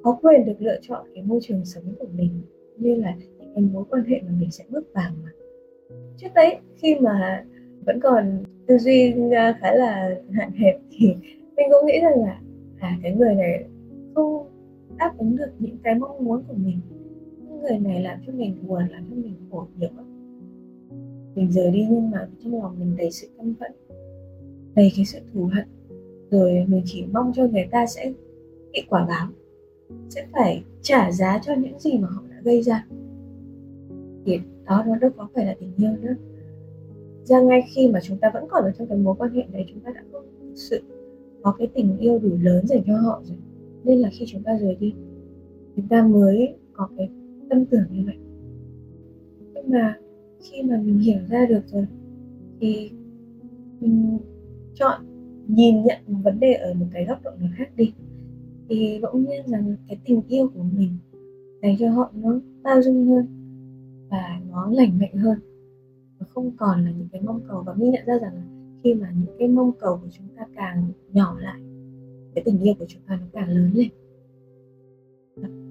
có 0.02 0.18
quyền 0.22 0.44
được 0.44 0.56
lựa 0.58 0.76
chọn 0.82 1.06
cái 1.14 1.24
môi 1.24 1.40
trường 1.42 1.64
sống 1.64 1.84
của 1.98 2.06
mình 2.16 2.42
như 2.76 2.94
là 2.94 3.14
những 3.38 3.52
cái 3.54 3.64
mối 3.72 3.84
quan 3.90 4.04
hệ 4.04 4.20
mà 4.22 4.32
mình 4.40 4.50
sẽ 4.50 4.64
bước 4.68 4.84
vào 4.94 5.10
mà. 5.22 5.30
Trước 6.16 6.28
đấy, 6.34 6.56
khi 6.76 6.94
mà 7.00 7.44
vẫn 7.86 8.00
còn 8.00 8.44
tư 8.66 8.78
duy 8.78 9.14
à, 9.32 9.58
khá 9.60 9.74
là 9.74 10.20
hạn 10.30 10.52
hẹp 10.52 10.80
thì 10.90 11.14
mình 11.56 11.66
cũng 11.70 11.86
nghĩ 11.86 12.00
rằng 12.02 12.24
là 12.24 12.40
à 12.80 12.98
cái 13.02 13.16
người 13.16 13.34
này 13.34 13.64
không 14.14 14.46
đáp 14.98 15.14
ứng 15.18 15.36
được 15.36 15.50
những 15.58 15.76
cái 15.84 15.94
mong 15.94 16.24
muốn 16.24 16.42
của 16.48 16.54
mình. 16.56 16.80
Người 17.62 17.78
này 17.78 18.02
làm 18.02 18.18
cho 18.26 18.32
mình 18.32 18.56
buồn, 18.66 18.82
làm 18.90 19.06
cho 19.10 19.16
mình 19.16 19.34
khổ 19.50 19.66
nhiều 19.78 19.90
lắm 19.96 20.12
mình 21.34 21.52
rời 21.52 21.70
đi 21.70 21.86
nhưng 21.90 22.10
mà 22.10 22.28
trong 22.44 22.62
lòng 22.62 22.78
mình 22.78 22.96
đầy 22.96 23.10
sự 23.10 23.28
căm 23.36 23.54
phẫn, 23.60 23.72
đầy 24.74 24.92
cái 24.96 25.04
sự 25.04 25.18
thù 25.34 25.50
hận. 25.52 25.68
Rồi 26.30 26.64
mình 26.68 26.82
chỉ 26.84 27.04
mong 27.12 27.32
cho 27.34 27.46
người 27.46 27.68
ta 27.70 27.86
sẽ 27.86 28.12
bị 28.72 28.82
quả 28.88 29.06
báo 29.08 29.28
sẽ 30.10 30.26
phải 30.32 30.64
trả 30.82 31.12
giá 31.12 31.38
cho 31.42 31.54
những 31.54 31.78
gì 31.78 31.98
mà 31.98 32.08
họ 32.08 32.22
đã 32.30 32.36
gây 32.44 32.62
ra. 32.62 32.86
Thì 34.26 34.40
đó, 34.64 34.84
nó 34.86 34.96
đâu 34.96 35.10
có 35.16 35.28
phải 35.34 35.46
là 35.46 35.56
tình 35.60 35.72
yêu 35.76 35.90
nữa. 36.02 36.14
Ra 37.24 37.40
ngay 37.40 37.62
khi 37.74 37.88
mà 37.88 38.00
chúng 38.02 38.18
ta 38.18 38.30
vẫn 38.34 38.44
còn 38.48 38.64
ở 38.64 38.72
trong 38.78 38.88
cái 38.88 38.98
mối 38.98 39.14
quan 39.18 39.34
hệ 39.34 39.42
đấy, 39.52 39.64
chúng 39.68 39.80
ta 39.80 39.92
đã 39.94 40.02
không 40.12 40.24
thực 40.40 40.52
sự, 40.54 40.82
có 41.42 41.54
cái 41.58 41.68
tình 41.74 41.98
yêu 41.98 42.18
đủ 42.18 42.30
lớn 42.40 42.66
dành 42.66 42.82
cho 42.86 42.96
họ 42.96 43.22
rồi. 43.24 43.38
Nên 43.84 43.98
là 43.98 44.10
khi 44.12 44.24
chúng 44.28 44.42
ta 44.42 44.58
rời 44.58 44.76
đi, 44.80 44.94
chúng 45.76 45.88
ta 45.88 46.06
mới 46.06 46.54
có 46.72 46.88
cái 46.96 47.10
tâm 47.50 47.64
tưởng 47.66 47.84
như 47.90 48.02
vậy. 48.06 48.16
Nhưng 49.54 49.70
mà 49.70 49.98
khi 50.40 50.62
mà 50.62 50.80
mình 50.84 50.98
hiểu 50.98 51.18
ra 51.28 51.46
được 51.46 51.62
rồi, 51.66 51.86
thì 52.60 52.90
mình 53.80 54.18
chọn 54.74 55.00
nhìn 55.48 55.82
nhận 55.82 55.98
vấn 56.22 56.40
đề 56.40 56.52
ở 56.52 56.74
một 56.74 56.86
cái 56.92 57.04
góc 57.04 57.18
độ 57.24 57.30
nào 57.40 57.50
khác 57.56 57.76
đi 57.76 57.92
thì 58.68 58.98
bỗng 59.02 59.24
nhiên 59.24 59.46
rằng 59.46 59.76
cái 59.88 59.98
tình 60.04 60.22
yêu 60.28 60.48
của 60.54 60.62
mình 60.62 60.98
dành 61.62 61.76
cho 61.78 61.90
họ 61.90 62.10
nó 62.14 62.40
bao 62.62 62.82
dung 62.82 63.06
hơn 63.06 63.26
và 64.10 64.40
nó 64.50 64.70
lành 64.70 64.98
mạnh 64.98 65.16
hơn. 65.16 65.38
Và 66.18 66.26
không 66.34 66.50
còn 66.56 66.84
là 66.84 66.90
những 66.90 67.08
cái 67.12 67.20
mong 67.20 67.40
cầu 67.48 67.62
và 67.66 67.74
mình 67.74 67.90
nhận 67.90 68.06
ra 68.06 68.18
rằng 68.18 68.32
khi 68.84 68.94
mà 68.94 69.12
những 69.16 69.36
cái 69.38 69.48
mong 69.48 69.72
cầu 69.80 69.98
của 70.02 70.08
chúng 70.10 70.26
ta 70.36 70.46
càng 70.56 70.84
nhỏ 71.12 71.36
lại, 71.40 71.60
cái 72.34 72.44
tình 72.44 72.60
yêu 72.60 72.74
của 72.78 72.84
chúng 72.88 73.02
ta 73.08 73.16
nó 73.16 73.26
càng 73.32 73.48
lớn 73.48 73.70
lên. 73.74 73.88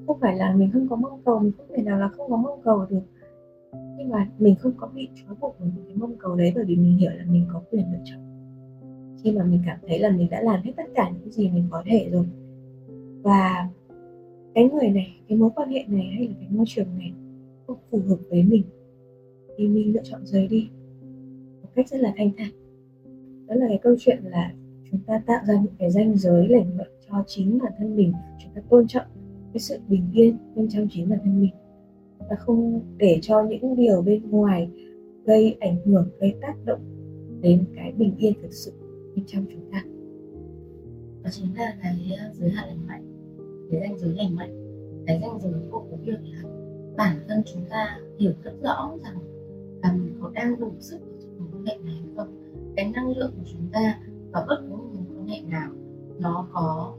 Không 0.07 0.19
phải 0.19 0.35
là 0.35 0.55
mình 0.55 0.69
không 0.73 0.87
có 0.89 0.95
mong 0.95 1.21
cầu, 1.25 1.39
mình 1.39 1.51
không 1.57 1.67
thể 1.75 1.83
nào 1.83 1.99
là 1.99 2.07
không 2.07 2.29
có 2.29 2.37
mong 2.37 2.61
cầu 2.63 2.85
được. 2.89 3.01
Nhưng 3.97 4.09
mà 4.09 4.29
mình 4.39 4.55
không 4.55 4.73
có 4.77 4.89
bị 4.95 5.09
trói 5.15 5.35
buộc 5.39 5.55
bởi 5.59 5.69
những 5.75 5.85
cái 5.85 5.95
mong 5.95 6.15
cầu 6.19 6.35
đấy 6.35 6.51
bởi 6.55 6.65
vì 6.65 6.75
mình 6.75 6.97
hiểu 6.97 7.11
là 7.11 7.25
mình 7.31 7.45
có 7.53 7.61
quyền 7.71 7.91
lựa 7.91 7.99
chọn. 8.05 8.19
Khi 9.23 9.31
mà 9.31 9.43
mình 9.43 9.61
cảm 9.65 9.77
thấy 9.87 9.99
là 9.99 10.09
mình 10.09 10.29
đã 10.29 10.41
làm 10.41 10.61
hết 10.63 10.71
tất 10.77 10.83
cả 10.95 11.11
những 11.19 11.31
gì 11.31 11.49
mình 11.49 11.63
có 11.69 11.83
thể 11.85 12.09
rồi 12.11 12.25
và 13.21 13.69
cái 14.55 14.69
người 14.69 14.89
này, 14.89 15.15
cái 15.27 15.37
mối 15.37 15.49
quan 15.55 15.69
hệ 15.69 15.83
này 15.87 16.05
hay 16.05 16.27
là 16.27 16.33
cái 16.39 16.49
môi 16.51 16.65
trường 16.67 16.87
này 16.97 17.13
không 17.67 17.77
phù 17.91 17.99
hợp 18.07 18.19
với 18.29 18.43
mình, 18.43 18.63
thì 19.57 19.67
mình 19.67 19.93
lựa 19.93 20.01
chọn 20.03 20.25
rời 20.25 20.47
đi 20.47 20.69
một 21.61 21.69
cách 21.75 21.89
rất 21.89 21.99
là 21.99 22.13
thanh 22.17 22.31
thản. 22.37 22.51
Đó 23.47 23.55
là 23.55 23.67
cái 23.67 23.79
câu 23.83 23.95
chuyện 23.99 24.19
là 24.23 24.53
chúng 24.91 24.99
ta 24.99 25.21
tạo 25.25 25.43
ra 25.47 25.53
những 25.53 25.73
cái 25.79 25.91
ranh 25.91 26.17
giới 26.17 26.47
lành 26.47 26.77
mạnh 26.77 26.87
cho 27.09 27.23
chính 27.27 27.59
bản 27.63 27.71
thân 27.77 27.95
mình. 27.95 28.13
Chúng 28.43 28.51
ta 28.55 28.61
tôn 28.69 28.87
trọng 28.87 29.05
cái 29.53 29.59
sự 29.59 29.77
bình 29.89 30.09
yên 30.13 30.37
bên 30.55 30.67
trong 30.69 30.87
chính 30.91 31.09
bản 31.09 31.19
thân 31.23 31.41
mình. 31.41 31.51
Và 32.19 32.35
không 32.35 32.81
để 32.97 33.19
cho 33.21 33.43
những 33.43 33.75
điều 33.75 34.01
bên 34.01 34.29
ngoài 34.29 34.69
gây 35.25 35.57
ảnh 35.59 35.75
hưởng, 35.85 36.09
gây 36.19 36.33
tác 36.41 36.53
động 36.65 36.79
đến 37.41 37.63
cái 37.75 37.91
bình 37.91 38.15
yên 38.17 38.33
thực 38.41 38.53
sự 38.53 38.71
bên 39.15 39.25
trong 39.27 39.45
chúng 39.51 39.71
ta. 39.71 39.83
Đó 41.23 41.29
chính 41.31 41.55
là 41.55 41.77
cái 41.83 42.17
ờ, 42.19 42.33
giới 42.33 42.49
hạn 42.49 42.67
lành 42.67 42.87
mạnh 42.87 43.10
cái 43.71 43.81
danh 43.81 43.97
giới 43.97 44.15
lành 44.15 44.35
mạnh, 44.35 44.53
cái 45.07 45.19
danh 45.21 45.39
giới 45.41 45.61
của 45.71 45.83
cái 45.89 45.99
việc 46.05 46.19
là 46.23 46.49
bản 46.97 47.17
thân 47.27 47.41
chúng 47.45 47.61
ta 47.69 47.99
hiểu 48.17 48.31
rất 48.43 48.53
rõ 48.63 48.91
rằng 49.03 49.17
là 49.83 49.93
mình 49.93 50.17
có 50.21 50.31
đang 50.33 50.59
đủ 50.59 50.71
sức 50.79 50.99
ở 51.01 51.17
trong 51.21 51.51
mối 51.51 51.61
hệ 51.65 51.77
này 51.85 51.95
hay 51.95 52.09
không. 52.15 52.27
Cái 52.75 52.91
năng 52.93 53.17
lượng 53.17 53.31
của 53.37 53.43
chúng 53.51 53.67
ta 53.71 53.99
và 54.31 54.45
bất 54.47 54.61
cứ 54.61 54.75
một 54.75 54.89
mối 54.93 55.05
quan 55.17 55.27
hệ 55.27 55.41
nào 55.41 55.71
nó 56.19 56.47
có 56.53 56.95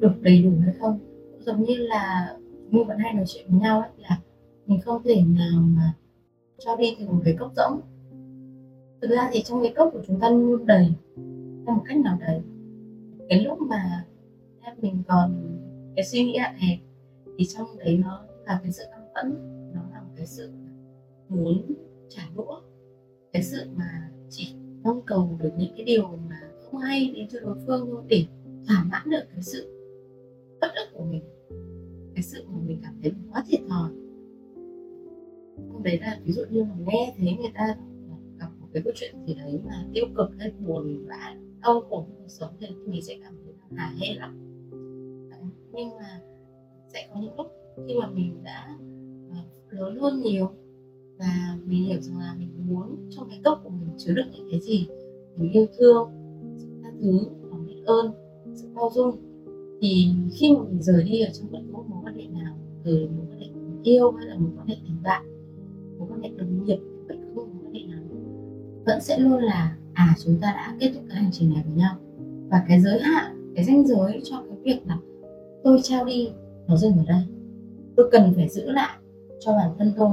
được 0.00 0.12
đầy 0.22 0.42
đủ 0.42 0.52
hay 0.64 0.74
không. 0.80 0.98
Giống 1.38 1.62
như 1.62 1.76
là 1.76 2.36
như 2.70 2.84
vẫn 2.84 2.98
hay 2.98 3.14
nói 3.14 3.24
chuyện 3.26 3.44
với 3.48 3.60
nhau 3.60 3.80
ấy, 3.80 3.90
là 3.96 4.20
mình 4.66 4.80
không 4.80 5.02
thể 5.04 5.22
nào 5.22 5.60
mà 5.60 5.92
cho 6.58 6.76
đi 6.76 6.96
từ 6.98 7.06
một 7.06 7.20
cái 7.24 7.36
cốc 7.38 7.52
rỗng. 7.56 7.80
Thực 9.02 9.10
ra 9.10 9.30
thì 9.32 9.42
trong 9.42 9.62
cái 9.62 9.72
cốc 9.76 9.90
của 9.92 10.02
chúng 10.06 10.20
ta 10.20 10.30
luôn 10.30 10.66
đầy 10.66 10.92
theo 11.66 11.74
một 11.74 11.82
cách 11.86 11.98
nào 11.98 12.18
đấy. 12.20 12.40
Cái 13.28 13.44
lúc 13.44 13.58
mà 13.60 14.04
mình 14.82 15.02
còn 15.08 15.34
cái 15.96 16.04
suy 16.04 16.24
nghĩ 16.24 16.36
hạn 16.36 16.54
hẹp, 16.56 16.78
thì 17.38 17.44
trong 17.44 17.78
đấy 17.78 17.98
nó 18.04 18.24
là 18.46 18.60
cái 18.62 18.72
sự 18.72 18.82
căm 18.90 19.00
phẫn, 19.14 19.34
nó 19.74 19.80
là 19.92 20.00
một 20.00 20.12
cái 20.16 20.26
sự 20.26 20.50
muốn 21.28 21.74
trả 22.08 22.22
đũa, 22.36 22.60
cái 23.32 23.42
sự 23.42 23.70
mà 23.76 24.10
chỉ 24.30 24.54
mong 24.82 25.02
cầu 25.06 25.38
được 25.42 25.50
những 25.58 25.72
cái 25.76 25.84
điều 25.84 26.08
mà 26.28 26.40
không 26.64 26.80
hay 26.80 27.12
đến 27.14 27.28
cho 27.28 27.40
đối 27.40 27.56
phương 27.66 27.88
thôi 27.90 28.02
để 28.08 28.24
thỏa 28.68 28.84
mãn 28.84 29.10
được 29.10 29.22
cái 29.32 29.42
sự 29.42 29.72
bất 30.60 30.68
ức 30.74 30.98
của 30.98 31.04
mình, 31.04 31.22
cái 32.14 32.22
sự 32.22 32.44
mà 32.48 32.58
mình 32.66 32.80
cảm 32.82 32.94
thấy 33.02 33.12
quá 33.32 33.44
thiệt 33.48 33.60
thòi. 33.68 33.90
Hôm 35.72 35.82
đấy 35.82 35.98
là 36.00 36.20
ví 36.24 36.32
dụ 36.32 36.42
như 36.50 36.64
mà 36.64 36.74
nghe 36.86 37.14
thấy 37.18 37.36
người 37.40 37.52
ta 37.54 37.76
gặp 38.38 38.48
một 38.60 38.68
cái 38.72 38.82
câu 38.82 38.92
chuyện 38.96 39.14
gì 39.26 39.34
đấy 39.34 39.60
mà 39.64 39.86
tiêu 39.94 40.04
cực 40.16 40.30
hay 40.38 40.52
buồn 40.66 41.06
vã 41.08 41.36
đau 41.62 41.80
khổ 41.80 42.06
cuộc 42.18 42.28
sống 42.28 42.50
thì 42.60 42.66
mình 42.86 43.02
sẽ 43.02 43.18
cảm 43.22 43.34
thấy 43.44 43.54
là 43.70 43.82
hả 43.82 43.94
hê 44.00 44.14
lắm 44.14 44.45
nhưng 45.76 45.96
mà 45.96 46.20
sẽ 46.92 47.08
có 47.14 47.20
những 47.20 47.36
lúc 47.36 47.46
khi 47.86 47.94
mà 48.00 48.10
mình 48.10 48.42
đã 48.44 48.78
ờ, 49.30 49.36
lớn 49.70 49.98
hơn 50.00 50.20
nhiều 50.22 50.50
và 51.18 51.58
mình 51.64 51.84
hiểu 51.84 52.00
rằng 52.00 52.18
là 52.18 52.34
mình 52.38 52.50
muốn 52.68 52.96
trong 53.10 53.28
cái 53.28 53.40
cốc 53.44 53.60
của 53.64 53.70
mình 53.70 53.90
chứa 53.98 54.14
được 54.14 54.24
những 54.32 54.48
cái 54.50 54.60
gì, 54.60 54.88
mình 55.36 55.52
yêu 55.52 55.66
thương, 55.78 56.10
sự 56.56 56.66
tha 56.82 56.90
thứ, 57.00 57.20
lòng 57.50 57.66
biết 57.66 57.82
ơn, 57.86 58.12
sự 58.54 58.68
bao 58.74 58.90
dung, 58.94 59.16
thì 59.80 60.06
khi 60.32 60.52
mà 60.56 60.62
mình 60.62 60.82
rời 60.82 61.02
đi 61.02 61.20
ở 61.20 61.30
trong 61.32 61.52
bất 61.52 61.58
cứ 61.66 61.72
mối 61.72 61.98
quan 62.02 62.14
hệ 62.14 62.26
nào, 62.26 62.56
từ 62.84 63.08
mối 63.16 63.26
quan 63.30 63.40
hệ 63.40 63.46
tình 63.46 63.82
yêu 63.82 64.10
hay 64.10 64.26
là 64.26 64.36
mối 64.38 64.50
quan 64.56 64.66
hệ 64.66 64.76
tình 64.84 65.02
bạn 65.02 65.36
mối 65.98 66.08
quan 66.10 66.22
hệ 66.22 66.30
đồng 66.36 66.64
nghiệp, 66.64 66.78
bất 67.08 67.14
cứ 67.22 67.34
mối 67.34 67.46
quan 67.62 67.74
hệ 67.74 67.80
nào, 67.80 68.02
vẫn 68.86 69.00
sẽ 69.00 69.18
luôn 69.18 69.38
là 69.42 69.76
à 69.92 70.14
chúng 70.24 70.38
ta 70.40 70.52
đã 70.52 70.76
kết 70.80 70.90
thúc 70.94 71.02
cái 71.08 71.16
hành 71.16 71.30
trình 71.32 71.50
này 71.54 71.62
với 71.66 71.76
nhau. 71.76 71.96
Và 72.50 72.64
cái 72.68 72.80
giới 72.80 73.00
hạn, 73.00 73.52
cái 73.54 73.64
ranh 73.64 73.86
giới 73.86 74.20
cho 74.24 74.42
cái 74.48 74.58
việc 74.62 74.86
là 74.86 74.98
tôi 75.66 75.80
trao 75.82 76.04
đi 76.04 76.30
nó 76.68 76.76
dừng 76.76 76.92
ở 76.96 77.04
đây. 77.08 77.22
Tôi 77.96 78.08
cần 78.12 78.32
phải 78.36 78.48
giữ 78.48 78.70
lại 78.70 78.98
cho 79.40 79.52
bản 79.52 79.70
thân 79.78 79.92
tôi. 79.96 80.10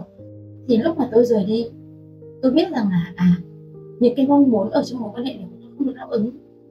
Thì 0.67 0.77
lúc 0.77 0.97
mà 0.97 1.09
tôi 1.11 1.25
rời 1.25 1.45
đi 1.45 1.65
tôi 2.41 2.51
biết 2.51 2.71
rằng 2.71 2.89
là 2.89 3.13
à 3.15 3.37
những 3.99 4.13
cái 4.15 4.27
mong 4.27 4.51
muốn 4.51 4.69
ở 4.69 4.83
trong 4.83 5.01
mối 5.01 5.11
quan 5.13 5.25
hệ 5.25 5.33
này 5.33 5.47
của 5.51 5.57
tôi 5.61 5.71
không 5.77 5.87
được 5.87 5.93
đáp 5.95 6.07
ứng. 6.09 6.29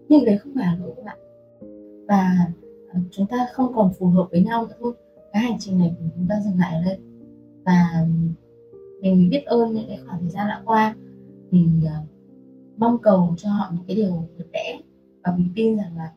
Nhưng 0.09 0.25
đấy 0.25 0.38
không 0.38 0.53
phải 0.55 0.66
là 0.66 0.77
lỗi 0.81 0.92
của 0.97 1.03
bạn. 1.03 1.18
Và 2.09 2.37
à, 2.92 3.01
chúng 3.11 3.27
ta 3.27 3.47
không 3.53 3.75
còn 3.75 3.92
phù 3.99 4.07
hợp 4.07 4.29
với 4.31 4.42
nhau 4.42 4.66
nữa 4.66 4.75
thôi. 4.81 4.92
Cái 5.33 5.42
hành 5.42 5.57
trình 5.59 5.79
này 5.79 5.95
của 5.99 6.05
chúng 6.16 6.27
ta 6.29 6.40
dừng 6.45 6.59
lại 6.59 6.75
ở 6.75 6.83
đây. 6.85 6.99
Và 7.64 7.88
à, 7.92 8.07
mình 9.03 9.31
biết 9.31 9.45
ơn 9.47 9.75
những 9.75 9.85
cái 9.88 9.99
khoảng 10.07 10.21
thời 10.21 10.31
gian 10.31 10.49
đã 10.49 10.62
qua. 10.64 10.97
Mình 11.51 11.81
uh, 11.85 12.09
mong 12.77 12.99
cầu 13.03 13.35
cho 13.37 13.51
họ 13.51 13.73
những 13.75 13.85
cái 13.87 13.97
điều 13.97 14.29
đẹp 14.38 14.47
đẽ. 14.53 14.81
Và 15.25 15.35
mình 15.37 15.49
tin 15.55 15.77
rằng 15.77 15.97
là 15.97 16.12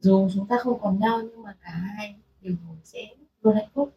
dù 0.00 0.28
chúng 0.34 0.46
ta 0.46 0.56
không 0.58 0.80
còn 0.80 0.98
nhau, 0.98 1.20
nhưng 1.22 1.42
mà 1.42 1.54
cả 1.64 1.70
hai 1.70 2.14
đều 2.42 2.54
sẽ 2.84 3.00
luôn 3.42 3.54
hạnh 3.54 3.68
phúc. 3.74 3.92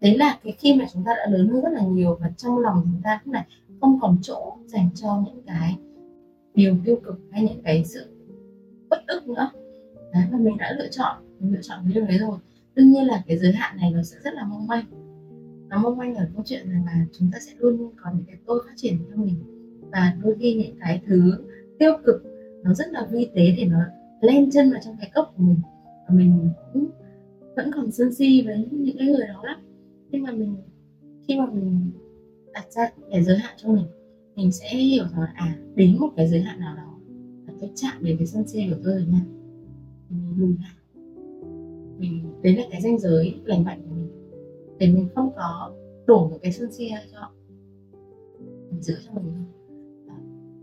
Đấy 0.00 0.18
là 0.18 0.38
cái 0.44 0.52
khi 0.58 0.74
mà 0.74 0.86
chúng 0.92 1.04
ta 1.04 1.14
đã 1.16 1.26
lớn 1.30 1.48
hơn 1.48 1.62
rất 1.62 1.72
là 1.72 1.82
nhiều 1.82 2.18
và 2.20 2.30
trong 2.36 2.58
lòng 2.58 2.82
chúng 2.84 3.02
ta 3.04 3.20
lúc 3.24 3.32
này 3.32 3.46
không 3.80 3.98
còn 4.00 4.18
chỗ 4.22 4.56
dành 4.66 4.90
cho 4.94 5.22
những 5.26 5.42
cái 5.46 5.76
điều 6.54 6.76
tiêu 6.84 7.00
cực 7.04 7.20
hay 7.30 7.42
những 7.42 7.62
cái 7.62 7.84
sự 7.84 8.06
bất 8.90 9.06
ức 9.06 9.28
nữa. 9.28 9.50
Đấy 10.12 10.22
và 10.30 10.38
mình 10.38 10.56
đã 10.56 10.72
lựa 10.78 10.88
chọn, 10.90 11.16
mình 11.40 11.52
lựa 11.52 11.62
chọn 11.62 11.78
cái 11.84 11.92
điều 11.92 12.06
đấy 12.06 12.18
rồi. 12.18 12.38
Đương 12.74 12.90
nhiên 12.90 13.06
là 13.06 13.22
cái 13.26 13.38
giới 13.38 13.52
hạn 13.52 13.76
này 13.76 13.90
nó 13.90 14.02
sẽ 14.02 14.16
rất 14.24 14.34
là 14.34 14.44
mong 14.44 14.66
manh. 14.66 14.84
Nó 15.68 15.78
mong 15.82 15.96
manh 15.96 16.14
ở 16.14 16.28
câu 16.34 16.42
chuyện 16.46 16.70
rằng 16.70 16.84
là 16.86 17.06
chúng 17.12 17.30
ta 17.32 17.38
sẽ 17.38 17.52
luôn 17.58 17.90
có 17.96 18.10
những 18.14 18.24
cái 18.26 18.36
tôi 18.46 18.62
phát 18.66 18.72
triển 18.76 18.98
cho 19.10 19.16
mình. 19.16 19.34
Và 19.92 20.16
đôi 20.22 20.36
khi 20.40 20.54
những 20.54 20.76
cái 20.80 21.02
thứ 21.06 21.32
tiêu 21.78 21.92
cực 22.06 22.22
nó 22.64 22.74
rất 22.74 22.88
là 22.88 23.06
vi 23.10 23.28
tế 23.34 23.54
để 23.56 23.64
nó 23.64 23.78
len 24.20 24.50
chân 24.50 24.70
vào 24.70 24.80
trong 24.84 24.96
cái 25.00 25.10
cốc 25.14 25.34
của 25.36 25.42
mình. 25.42 25.60
Và 26.08 26.14
mình 26.14 26.50
cũng 26.72 26.86
vẫn 27.56 27.70
còn 27.74 27.90
sân 27.90 28.14
si 28.14 28.42
với 28.46 28.68
những 28.70 28.96
cái 28.98 29.06
người 29.06 29.26
đó 29.26 29.42
lắm. 29.44 29.60
Nhưng 30.10 30.22
mà 30.22 30.32
mình, 30.32 30.56
khi 31.28 31.38
mà 31.38 31.46
mình 31.46 31.90
đặt 32.52 32.72
ra 32.72 32.90
cái 33.10 33.24
giới 33.24 33.38
hạn 33.38 33.54
cho 33.58 33.68
mình 33.68 33.84
mình 34.38 34.52
sẽ 34.52 34.76
hiểu 34.76 35.04
rằng 35.04 35.20
là 35.20 35.32
à 35.34 35.58
đến 35.74 35.96
một 36.00 36.08
cái 36.16 36.28
giới 36.28 36.40
hạn 36.40 36.60
nào 36.60 36.76
đó, 36.76 36.98
là 37.46 37.52
tôi 37.60 37.70
chạm 37.74 38.04
đến 38.04 38.16
cái 38.18 38.26
sân 38.26 38.48
si 38.48 38.66
của 38.70 38.76
tôi 38.84 38.94
rồi 38.94 39.06
nha. 39.06 39.24
Mình 40.08 40.34
lùi 40.36 40.56
lại. 40.58 41.02
Mình, 41.98 42.42
đấy 42.42 42.56
là 42.56 42.62
cái 42.70 42.80
ranh 42.80 42.98
giới 42.98 43.40
lành 43.44 43.64
mạnh 43.64 43.80
của 43.88 43.94
mình. 43.94 44.08
Để 44.78 44.86
mình 44.92 45.08
không 45.14 45.30
có 45.36 45.72
đổ 46.06 46.28
một 46.28 46.38
cái 46.42 46.52
sân 46.52 46.72
si 46.72 46.88
ra 46.88 47.00
cho 47.12 47.30
mình 48.70 48.82
giữ 48.82 48.94
cho 49.06 49.12
mình 49.12 49.24
thôi. 49.34 49.44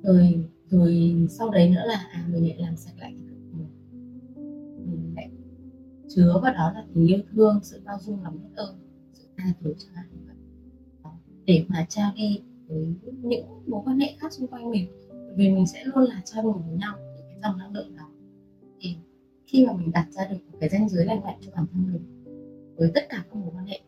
Rồi 0.04 0.46
rồi 0.70 1.14
sau 1.30 1.50
đấy 1.50 1.70
nữa 1.70 1.84
là 1.86 2.08
à 2.12 2.28
mình 2.32 2.48
lại 2.48 2.58
làm 2.60 2.76
sạch 2.76 2.94
lại 3.00 3.16
cái 3.18 3.25
chứa 6.16 6.40
vào 6.44 6.54
đó 6.54 6.72
là 6.76 6.86
tình 6.94 7.08
yêu 7.08 7.20
thương, 7.32 7.60
sự 7.64 7.82
bao 7.86 7.98
dung 8.00 8.24
lòng 8.24 8.38
biết 8.44 8.56
ơn, 8.56 8.76
sự 9.14 9.24
tha 9.38 9.44
thứ 9.62 9.74
cho 9.78 9.88
ai 9.96 10.06
để 11.46 11.66
mà 11.68 11.86
trao 11.90 12.12
đi 12.16 12.42
với 12.68 12.96
những 13.22 13.46
mối 13.68 13.82
quan 13.86 14.00
hệ 14.00 14.16
khác 14.20 14.34
xung 14.34 14.48
quanh 14.48 14.72
mình 14.72 14.88
vì 15.36 15.50
mình 15.50 15.68
sẽ 15.68 15.84
luôn 15.86 16.04
là 16.04 16.22
trao 16.26 16.44
đổi 16.44 16.54
với 16.54 16.78
nhau, 16.78 16.96
những 16.98 17.26
cái 17.30 17.40
dòng 17.44 17.58
năng 17.58 17.74
lượng 17.74 17.96
đó. 17.98 18.10
Thì 18.80 18.96
khi 19.46 19.66
mà 19.66 19.74
mình 19.74 19.92
đặt 19.92 20.08
ra 20.12 20.26
được 20.26 20.38
một 20.52 20.58
cái 20.60 20.70
ranh 20.70 20.90
giới 20.90 21.06
lành 21.06 21.24
mạnh 21.24 21.38
cho 21.42 21.52
bản 21.56 21.66
thân 21.72 21.94
mình 21.94 22.24
với 22.76 22.92
tất 22.96 23.02
cả 23.10 23.24
các 23.30 23.36
mối 23.36 23.52
quan 23.56 23.66
hệ 23.66 23.80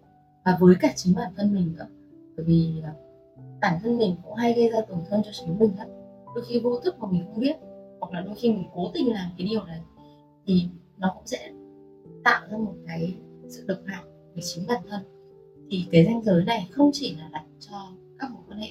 và 0.45 0.57
với 0.61 0.75
cả 0.79 0.93
chính 0.95 1.15
bản 1.15 1.33
thân 1.37 1.53
mình 1.53 1.73
nữa, 1.77 1.87
bởi 2.35 2.45
vì 2.45 2.81
à, 2.83 2.93
bản 3.61 3.79
thân 3.83 3.97
mình 3.97 4.15
cũng 4.23 4.33
hay 4.33 4.53
gây 4.53 4.69
ra 4.69 4.81
tổn 4.89 4.99
thương 5.09 5.21
cho 5.25 5.31
chính 5.33 5.59
mình 5.59 5.71
lắm. 5.77 5.87
Đôi 6.35 6.45
khi 6.47 6.59
vô 6.59 6.79
thức 6.79 6.99
mà 6.99 7.11
mình 7.11 7.25
không 7.25 7.39
biết, 7.39 7.55
hoặc 7.99 8.13
là 8.13 8.21
đôi 8.21 8.35
khi 8.35 8.51
mình 8.51 8.65
cố 8.73 8.91
tình 8.93 9.13
làm 9.13 9.31
cái 9.37 9.47
điều 9.47 9.63
này 9.65 9.81
thì 10.45 10.69
nó 10.97 11.11
cũng 11.15 11.27
sẽ 11.27 11.51
tạo 12.23 12.47
ra 12.51 12.57
một 12.57 12.75
cái 12.87 13.15
sự 13.47 13.63
độc 13.67 13.77
hại 13.85 14.03
về 14.35 14.41
chính 14.41 14.63
bản 14.67 14.81
thân. 14.89 15.01
Thì 15.69 15.85
cái 15.91 16.05
ranh 16.05 16.23
giới 16.23 16.43
này 16.45 16.69
không 16.71 16.89
chỉ 16.93 17.15
là 17.15 17.29
đặt 17.33 17.45
cho 17.59 17.91
các 18.19 18.31
mối 18.31 18.41
quan 18.47 18.59
hệ 18.59 18.69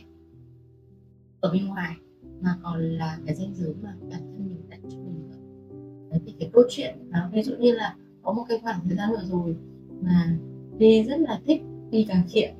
ở 1.41 1.53
bên 1.53 1.67
ngoài, 1.67 1.97
mà 2.41 2.59
còn 2.63 2.81
là 2.81 3.19
cái 3.27 3.35
ranh 3.35 3.55
giới 3.55 3.75
mà 3.83 3.97
bản 4.01 4.21
thân 4.21 4.49
mình 4.49 4.63
đặt 4.69 4.79
cho 4.83 4.99
mình 4.99 5.29
nữa 5.29 5.37
đấy, 6.11 6.21
thì 6.27 6.35
cái 6.39 6.51
câu 6.53 6.65
chuyện 6.69 7.11
đó 7.11 7.29
ví 7.33 7.43
dụ 7.43 7.57
như 7.57 7.73
là 7.73 7.97
có 8.23 8.33
một 8.33 8.45
cái 8.49 8.59
khoảng 8.63 8.81
thời 8.85 8.97
gian 8.97 9.11
vừa 9.11 9.25
rồi 9.25 9.57
mà 10.01 10.39
đi 10.79 11.05
rất 11.05 11.21
là 11.21 11.41
thích 11.47 11.63
đi 11.91 12.07
càng 12.09 12.23
thiện 12.31 12.55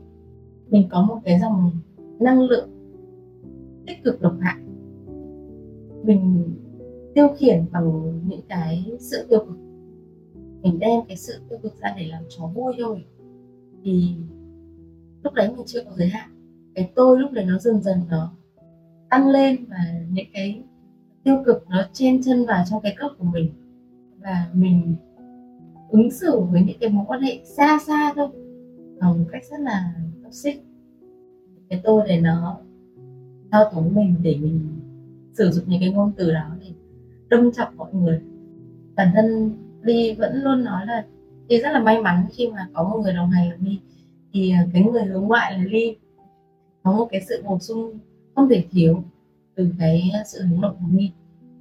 mình 0.69 0.89
có 0.91 1.03
một 1.03 1.21
cái 1.25 1.41
dòng 1.41 1.71
năng 2.21 2.41
lượng 2.41 2.71
tích 3.87 4.05
cực 4.05 4.23
độc 4.23 4.37
hại. 4.41 4.57
Mình 6.03 6.53
tiêu 7.15 7.29
khiển 7.37 7.65
bằng 7.73 8.21
những 8.29 8.41
cái 8.49 8.97
sự 9.01 9.27
tiêu 9.29 9.45
cực 9.47 9.57
mình 10.67 10.79
đem 10.79 11.01
cái 11.09 11.17
sự 11.17 11.41
tiêu 11.49 11.59
cực 11.63 11.81
ra 11.81 11.95
để 11.97 12.07
làm 12.07 12.23
chó 12.29 12.47
vui 12.47 12.75
thôi. 12.79 13.05
Thì 13.85 14.15
lúc 15.25 15.35
đấy 15.35 15.49
mình 15.57 15.67
chưa 15.67 15.85
có 15.85 15.91
giới 15.97 16.09
hạn. 16.09 16.31
Cái 16.75 16.91
tôi 16.95 17.19
lúc 17.19 17.33
đấy 17.33 17.45
nó 17.45 17.59
dần 17.59 17.83
dần 17.83 18.01
nó 18.11 18.33
tăng 19.11 19.29
lên 19.29 19.65
và 19.69 19.79
những 20.11 20.27
cái 20.33 20.63
tiêu 21.25 21.43
cực 21.47 21.65
nó 21.69 21.89
chen 21.93 22.23
chân 22.23 22.47
vào 22.47 22.65
trong 22.71 22.81
cái 22.83 22.97
cốc 22.99 23.13
của 23.19 23.25
mình. 23.25 23.51
Và 24.21 24.51
mình 24.55 24.95
ứng 25.91 26.11
xử 26.11 26.41
với 26.41 26.63
những 26.63 26.79
cái 26.81 26.91
mối 26.91 27.05
quan 27.09 27.21
hệ 27.21 27.41
xa 27.45 27.79
xa 27.87 28.13
thôi, 28.17 28.29
bằng 29.01 29.25
cách 29.33 29.43
rất 29.51 29.61
là 29.61 29.95
toxic. 30.25 30.63
Cái 31.69 31.81
tôi 31.85 32.09
này 32.09 32.21
nó 32.21 32.59
thao 33.51 33.65
túng 33.75 33.95
mình 33.95 34.15
để 34.23 34.37
mình 34.37 34.61
sử 35.35 35.51
dụng 35.51 35.65
những 35.69 35.81
cái 35.81 35.93
ngôn 35.93 36.13
từ 36.17 36.33
đó 36.33 36.57
để 36.61 36.67
đâm 37.29 37.53
chọc 37.53 37.75
mọi 37.77 37.95
người. 37.95 38.21
Bản 38.97 39.09
thân 39.15 39.53
Ly 39.87 40.15
vẫn 40.15 40.43
luôn 40.43 40.65
nói 40.65 40.87
là 40.87 41.05
Ly 41.49 41.61
rất 41.61 41.73
là 41.73 41.81
may 41.81 42.03
mắn 42.03 42.27
khi 42.33 42.49
mà 42.49 42.69
có 42.73 42.85
một 42.85 43.01
người 43.03 43.13
đồng 43.13 43.31
hành 43.31 43.51
là 43.51 43.57
Ly 43.61 43.79
thì 44.33 44.51
à, 44.51 44.67
cái 44.73 44.83
người 44.83 45.05
hướng 45.05 45.25
ngoại 45.25 45.53
là 45.59 45.65
Ly 45.65 45.97
có 46.83 46.93
một 46.93 47.09
cái 47.11 47.21
sự 47.29 47.43
bổ 47.47 47.59
sung 47.59 47.99
không 48.35 48.49
thể 48.49 48.65
thiếu 48.71 49.05
từ 49.55 49.69
cái 49.79 50.13
sự 50.27 50.43
hướng 50.43 50.61
nội 50.61 50.73
của 50.73 50.87
Ly 50.97 51.11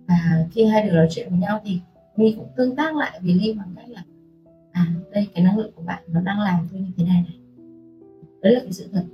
và 0.08 0.48
khi 0.52 0.66
hai 0.66 0.84
đứa 0.84 0.96
nói 0.96 1.08
chuyện 1.10 1.30
với 1.30 1.40
nhau 1.40 1.62
thì 1.66 1.80
Ly 2.16 2.34
cũng 2.38 2.48
tương 2.58 2.76
tác 2.76 2.96
lại 2.96 3.20
với 3.24 3.34
Ly 3.34 3.54
bằng 3.54 3.74
cách 3.76 3.90
là 3.90 4.04
à 4.72 4.88
đây, 5.16 5.28
cái 5.34 5.44
năng 5.44 5.58
lượng 5.58 5.72
của 5.76 5.84
bạn 5.84 6.04
nó 6.08 6.22
đang 6.22 6.40
làm 6.40 6.68
tôi 6.72 6.82
như 6.82 6.92
thế 6.98 7.04
này 7.04 7.24
này. 7.28 7.40
Đấy 8.42 8.54
là 8.54 8.60
cái 8.60 8.74
sự 8.74 8.88
thật. 8.92 9.06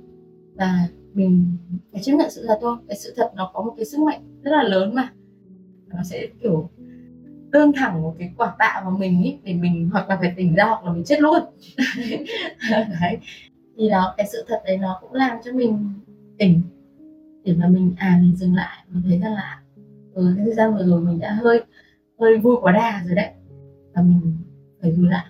Và 0.54 0.88
mình 1.14 1.56
phải 1.92 2.02
chấp 2.02 2.12
nhận 2.12 2.30
sự 2.30 2.44
thật 2.46 2.58
thôi. 2.60 2.76
Cái 2.88 2.96
sự 2.96 3.12
thật 3.16 3.32
nó 3.36 3.50
có 3.54 3.62
một 3.62 3.74
cái 3.76 3.84
sức 3.84 4.00
mạnh 4.00 4.40
rất 4.42 4.50
là 4.50 4.62
lớn 4.62 4.94
mà. 4.94 5.12
Nó 5.86 6.02
sẽ, 6.04 6.26
kiểu 6.42 6.70
tương 7.52 7.72
thẳng 7.72 8.02
một 8.02 8.14
cái 8.18 8.32
quả 8.36 8.54
tạ 8.58 8.80
vào 8.84 8.96
mình 8.98 9.22
ý 9.22 9.38
để 9.44 9.54
mình 9.54 9.90
hoặc 9.92 10.08
là 10.08 10.16
phải 10.16 10.32
tỉnh 10.36 10.54
ra 10.54 10.64
hoặc 10.64 10.84
là 10.84 10.92
mình 10.92 11.04
chết 11.04 11.20
luôn. 11.20 11.38
Đấy. 12.70 13.18
Thì 13.76 13.88
đó 13.90 14.14
cái 14.16 14.26
sự 14.32 14.44
thật 14.48 14.62
đấy 14.66 14.78
nó 14.78 14.98
cũng 15.00 15.12
làm 15.12 15.36
cho 15.44 15.52
mình 15.52 15.92
tỉnh 16.38 16.62
để 17.44 17.54
mà 17.54 17.68
mình 17.68 17.94
à 17.98 18.18
mình 18.22 18.36
dừng 18.36 18.54
lại 18.54 18.84
mình 18.88 19.02
thấy 19.08 19.18
rằng 19.18 19.34
là 19.34 19.62
ừ, 20.14 20.32
cái 20.36 20.44
thời 20.44 20.54
gian 20.54 20.74
vừa 20.74 20.84
rồi 20.84 21.00
mình 21.00 21.18
đã 21.18 21.32
hơi 21.32 21.62
hơi 22.20 22.38
vui 22.38 22.56
quá 22.60 22.72
đà 22.72 23.02
rồi 23.06 23.14
đấy. 23.14 23.30
Và 23.94 24.02
mình 24.02 24.36
phải 24.82 24.92
dừng 24.92 25.08
lại 25.08 25.26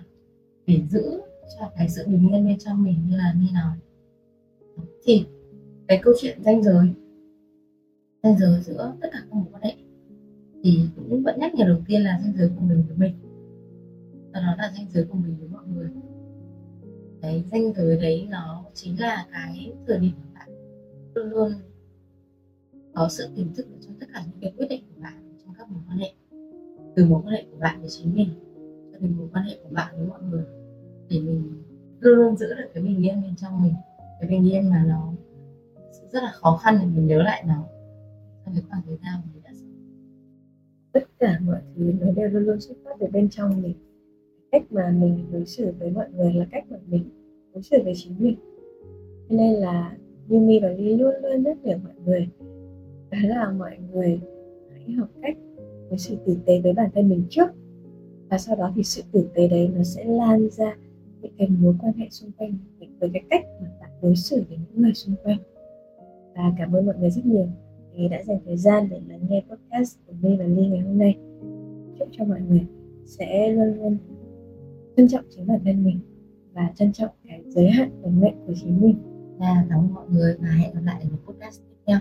để 0.67 0.81
giữ 0.89 1.21
cho 1.59 1.71
cái 1.77 1.89
sự 1.89 2.03
bình 2.07 2.29
yên 2.33 2.47
bên 2.47 2.57
trong 2.59 2.83
mình 2.83 2.97
như 3.07 3.17
là 3.17 3.33
như 3.37 3.47
nói 3.53 3.77
thì 5.05 5.25
cái 5.87 5.99
câu 6.03 6.13
chuyện 6.21 6.43
danh 6.43 6.63
giới 6.63 6.87
danh 8.23 8.37
giới 8.39 8.61
giữa 8.61 8.93
tất 9.01 9.09
cả 9.11 9.19
các 9.19 9.33
mối 9.33 9.45
quan 9.51 9.63
hệ 9.63 9.73
thì 10.63 10.89
cũng 10.95 11.23
vẫn 11.23 11.39
nhắc 11.39 11.53
nhở 11.53 11.65
đầu 11.65 11.77
tiên 11.87 12.01
là 12.01 12.19
danh 12.23 12.33
giới 12.37 12.47
của 12.47 12.61
mình 12.61 12.83
với 12.87 12.97
mình. 12.97 13.13
Và 14.33 14.39
đó 14.39 14.55
là 14.57 14.71
danh 14.77 14.85
giới 14.89 15.03
của 15.03 15.17
mình 15.17 15.35
với 15.39 15.47
mọi 15.47 15.63
người. 15.73 15.89
Cái 17.21 17.43
danh 17.51 17.73
giới 17.75 17.97
đấy 17.97 18.27
nó 18.29 18.63
chính 18.73 18.99
là 18.99 19.25
cái 19.31 19.73
thời 19.87 19.97
điểm 19.97 20.11
mà 20.17 20.39
bạn 20.39 20.49
luôn 21.15 21.29
luôn 21.29 21.51
có 22.93 23.07
sự 23.09 23.27
tỉnh 23.35 23.53
thức 23.55 23.65
trong 23.81 23.93
tất 23.99 24.05
cả 24.13 24.23
những 24.25 24.39
cái 24.41 24.53
quyết 24.57 24.65
định 24.69 24.83
của 24.95 25.01
bạn 25.01 25.37
trong 25.45 25.53
các 25.57 25.69
mối 25.71 25.81
quan 25.87 25.97
hệ. 25.97 26.11
Từ 26.95 27.05
mối 27.05 27.21
quan 27.23 27.33
hệ 27.35 27.43
của 27.51 27.57
bạn 27.59 27.79
với 27.79 27.89
chính 27.89 28.15
mình 28.15 28.29
cho 28.91 28.97
đến 28.99 29.17
mối 29.17 29.27
quan 29.33 29.45
hệ 29.45 29.57
của 29.63 29.69
bạn 29.71 29.95
với 29.97 30.07
mọi 30.07 30.21
người. 30.21 30.43
Để 31.09 31.19
mình 31.19 31.63
luôn 31.99 32.15
luôn 32.15 32.37
giữ 32.37 32.47
được 32.53 32.69
cái 32.73 32.83
bình 32.83 33.05
yên 33.05 33.21
bên 33.21 33.35
trong 33.35 33.63
mình. 33.63 33.73
Cái 34.19 34.29
bình 34.29 34.51
yên 34.51 34.69
mà 34.69 34.85
nó 34.87 35.13
rất 36.11 36.23
là 36.23 36.31
khó 36.33 36.59
khăn 36.63 36.77
để 36.81 36.85
mình 36.85 37.07
nhớ 37.07 37.23
lại 37.23 37.43
nó. 37.47 37.63
Trong 38.45 38.55
cái 38.55 38.63
khoảng 38.69 38.81
thời 38.85 38.97
gian 39.03 39.21
mình 39.33 39.42
cả 41.23 41.39
mọi 41.45 41.59
thứ, 41.75 41.93
nó 42.01 42.11
đều 42.11 42.29
luôn 42.29 42.43
luôn 42.43 42.59
xuất 42.59 42.75
phát 42.83 42.91
từ 42.99 43.07
bên 43.13 43.29
trong 43.29 43.61
mình. 43.61 43.73
Cách 44.51 44.63
mà 44.71 44.95
mình 44.99 45.25
đối 45.31 45.45
xử 45.45 45.73
với 45.79 45.91
mọi 45.91 46.05
người 46.17 46.33
là 46.33 46.45
cách 46.51 46.65
mà 46.69 46.77
mình 46.87 47.03
đối 47.53 47.63
xử 47.63 47.77
với 47.83 47.93
chính 47.95 48.13
mình. 48.19 48.35
Cho 49.29 49.35
nên 49.35 49.53
là 49.53 49.97
Yumi 50.29 50.59
và 50.59 50.69
Ly 50.69 50.97
luôn 50.97 51.13
luôn 51.21 51.43
nhắc 51.43 51.57
nhở 51.63 51.77
mọi 51.83 51.93
người 52.05 52.27
đó 53.11 53.17
là 53.27 53.51
mọi 53.51 53.77
người 53.91 54.19
hãy 54.71 54.91
học 54.91 55.09
cách 55.21 55.37
với 55.89 55.97
sự 55.97 56.15
tử 56.25 56.37
tế 56.45 56.61
với 56.61 56.73
bản 56.73 56.89
thân 56.95 57.09
mình 57.09 57.23
trước. 57.29 57.47
Và 58.29 58.37
sau 58.37 58.55
đó 58.55 58.71
thì 58.75 58.83
sự 58.83 59.01
tử 59.11 59.27
tế 59.33 59.47
đấy 59.47 59.69
nó 59.75 59.83
sẽ 59.83 60.05
lan 60.05 60.49
ra 60.49 60.77
những 61.21 61.33
cái 61.37 61.47
mối 61.47 61.75
quan 61.81 61.93
hệ 61.93 62.07
xung 62.09 62.31
quanh 62.37 62.57
với 62.99 63.09
cái 63.13 63.23
cách 63.29 63.45
mà 63.61 63.67
bạn 63.79 63.89
đối 64.01 64.15
xử 64.15 64.43
với 64.49 64.57
những 64.57 64.83
người 64.83 64.93
xung 64.93 65.15
quanh. 65.23 65.37
Và 66.35 66.53
cảm 66.57 66.75
ơn 66.75 66.85
mọi 66.85 66.95
người 66.99 67.09
rất 67.09 67.25
nhiều 67.25 67.47
vì 67.95 68.07
đã 68.07 68.23
dành 68.23 68.39
thời 68.45 68.57
gian 68.57 68.87
để 68.89 69.01
lắng 69.07 69.25
nghe 69.29 69.43
podcast 69.49 69.97
của 70.07 70.13
My 70.21 70.35
và 70.37 70.45
Ly 70.45 70.67
ngày 70.67 70.79
hôm 70.79 70.97
nay. 70.97 71.17
Chúc 71.99 72.07
cho 72.11 72.25
mọi 72.25 72.41
người 72.41 72.65
sẽ 73.05 73.51
luôn 73.51 73.77
luôn 73.77 73.97
trân 74.97 75.07
trọng 75.07 75.25
chính 75.29 75.47
bản 75.47 75.59
thân 75.65 75.83
mình 75.83 75.99
và 76.53 76.71
trân 76.75 76.93
trọng 76.93 77.11
cái 77.27 77.41
giới 77.47 77.69
hạn 77.69 78.01
vận 78.01 78.21
mệnh 78.21 78.35
của 78.47 78.53
chính 78.61 78.81
mình. 78.81 78.95
Và 79.39 79.65
cảm 79.69 79.79
ơn 79.79 79.93
mọi 79.93 80.05
người 80.09 80.37
và 80.39 80.49
hẹn 80.49 80.73
gặp 80.73 80.81
lại 80.83 81.01
ở 81.01 81.09
một 81.11 81.33
podcast 81.33 81.61
tiếp 81.61 81.75
theo. 81.85 81.99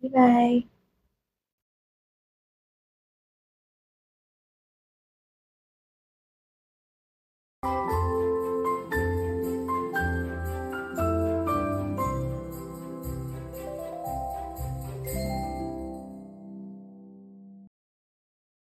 Bye 0.00 0.10
bye. 0.10 0.60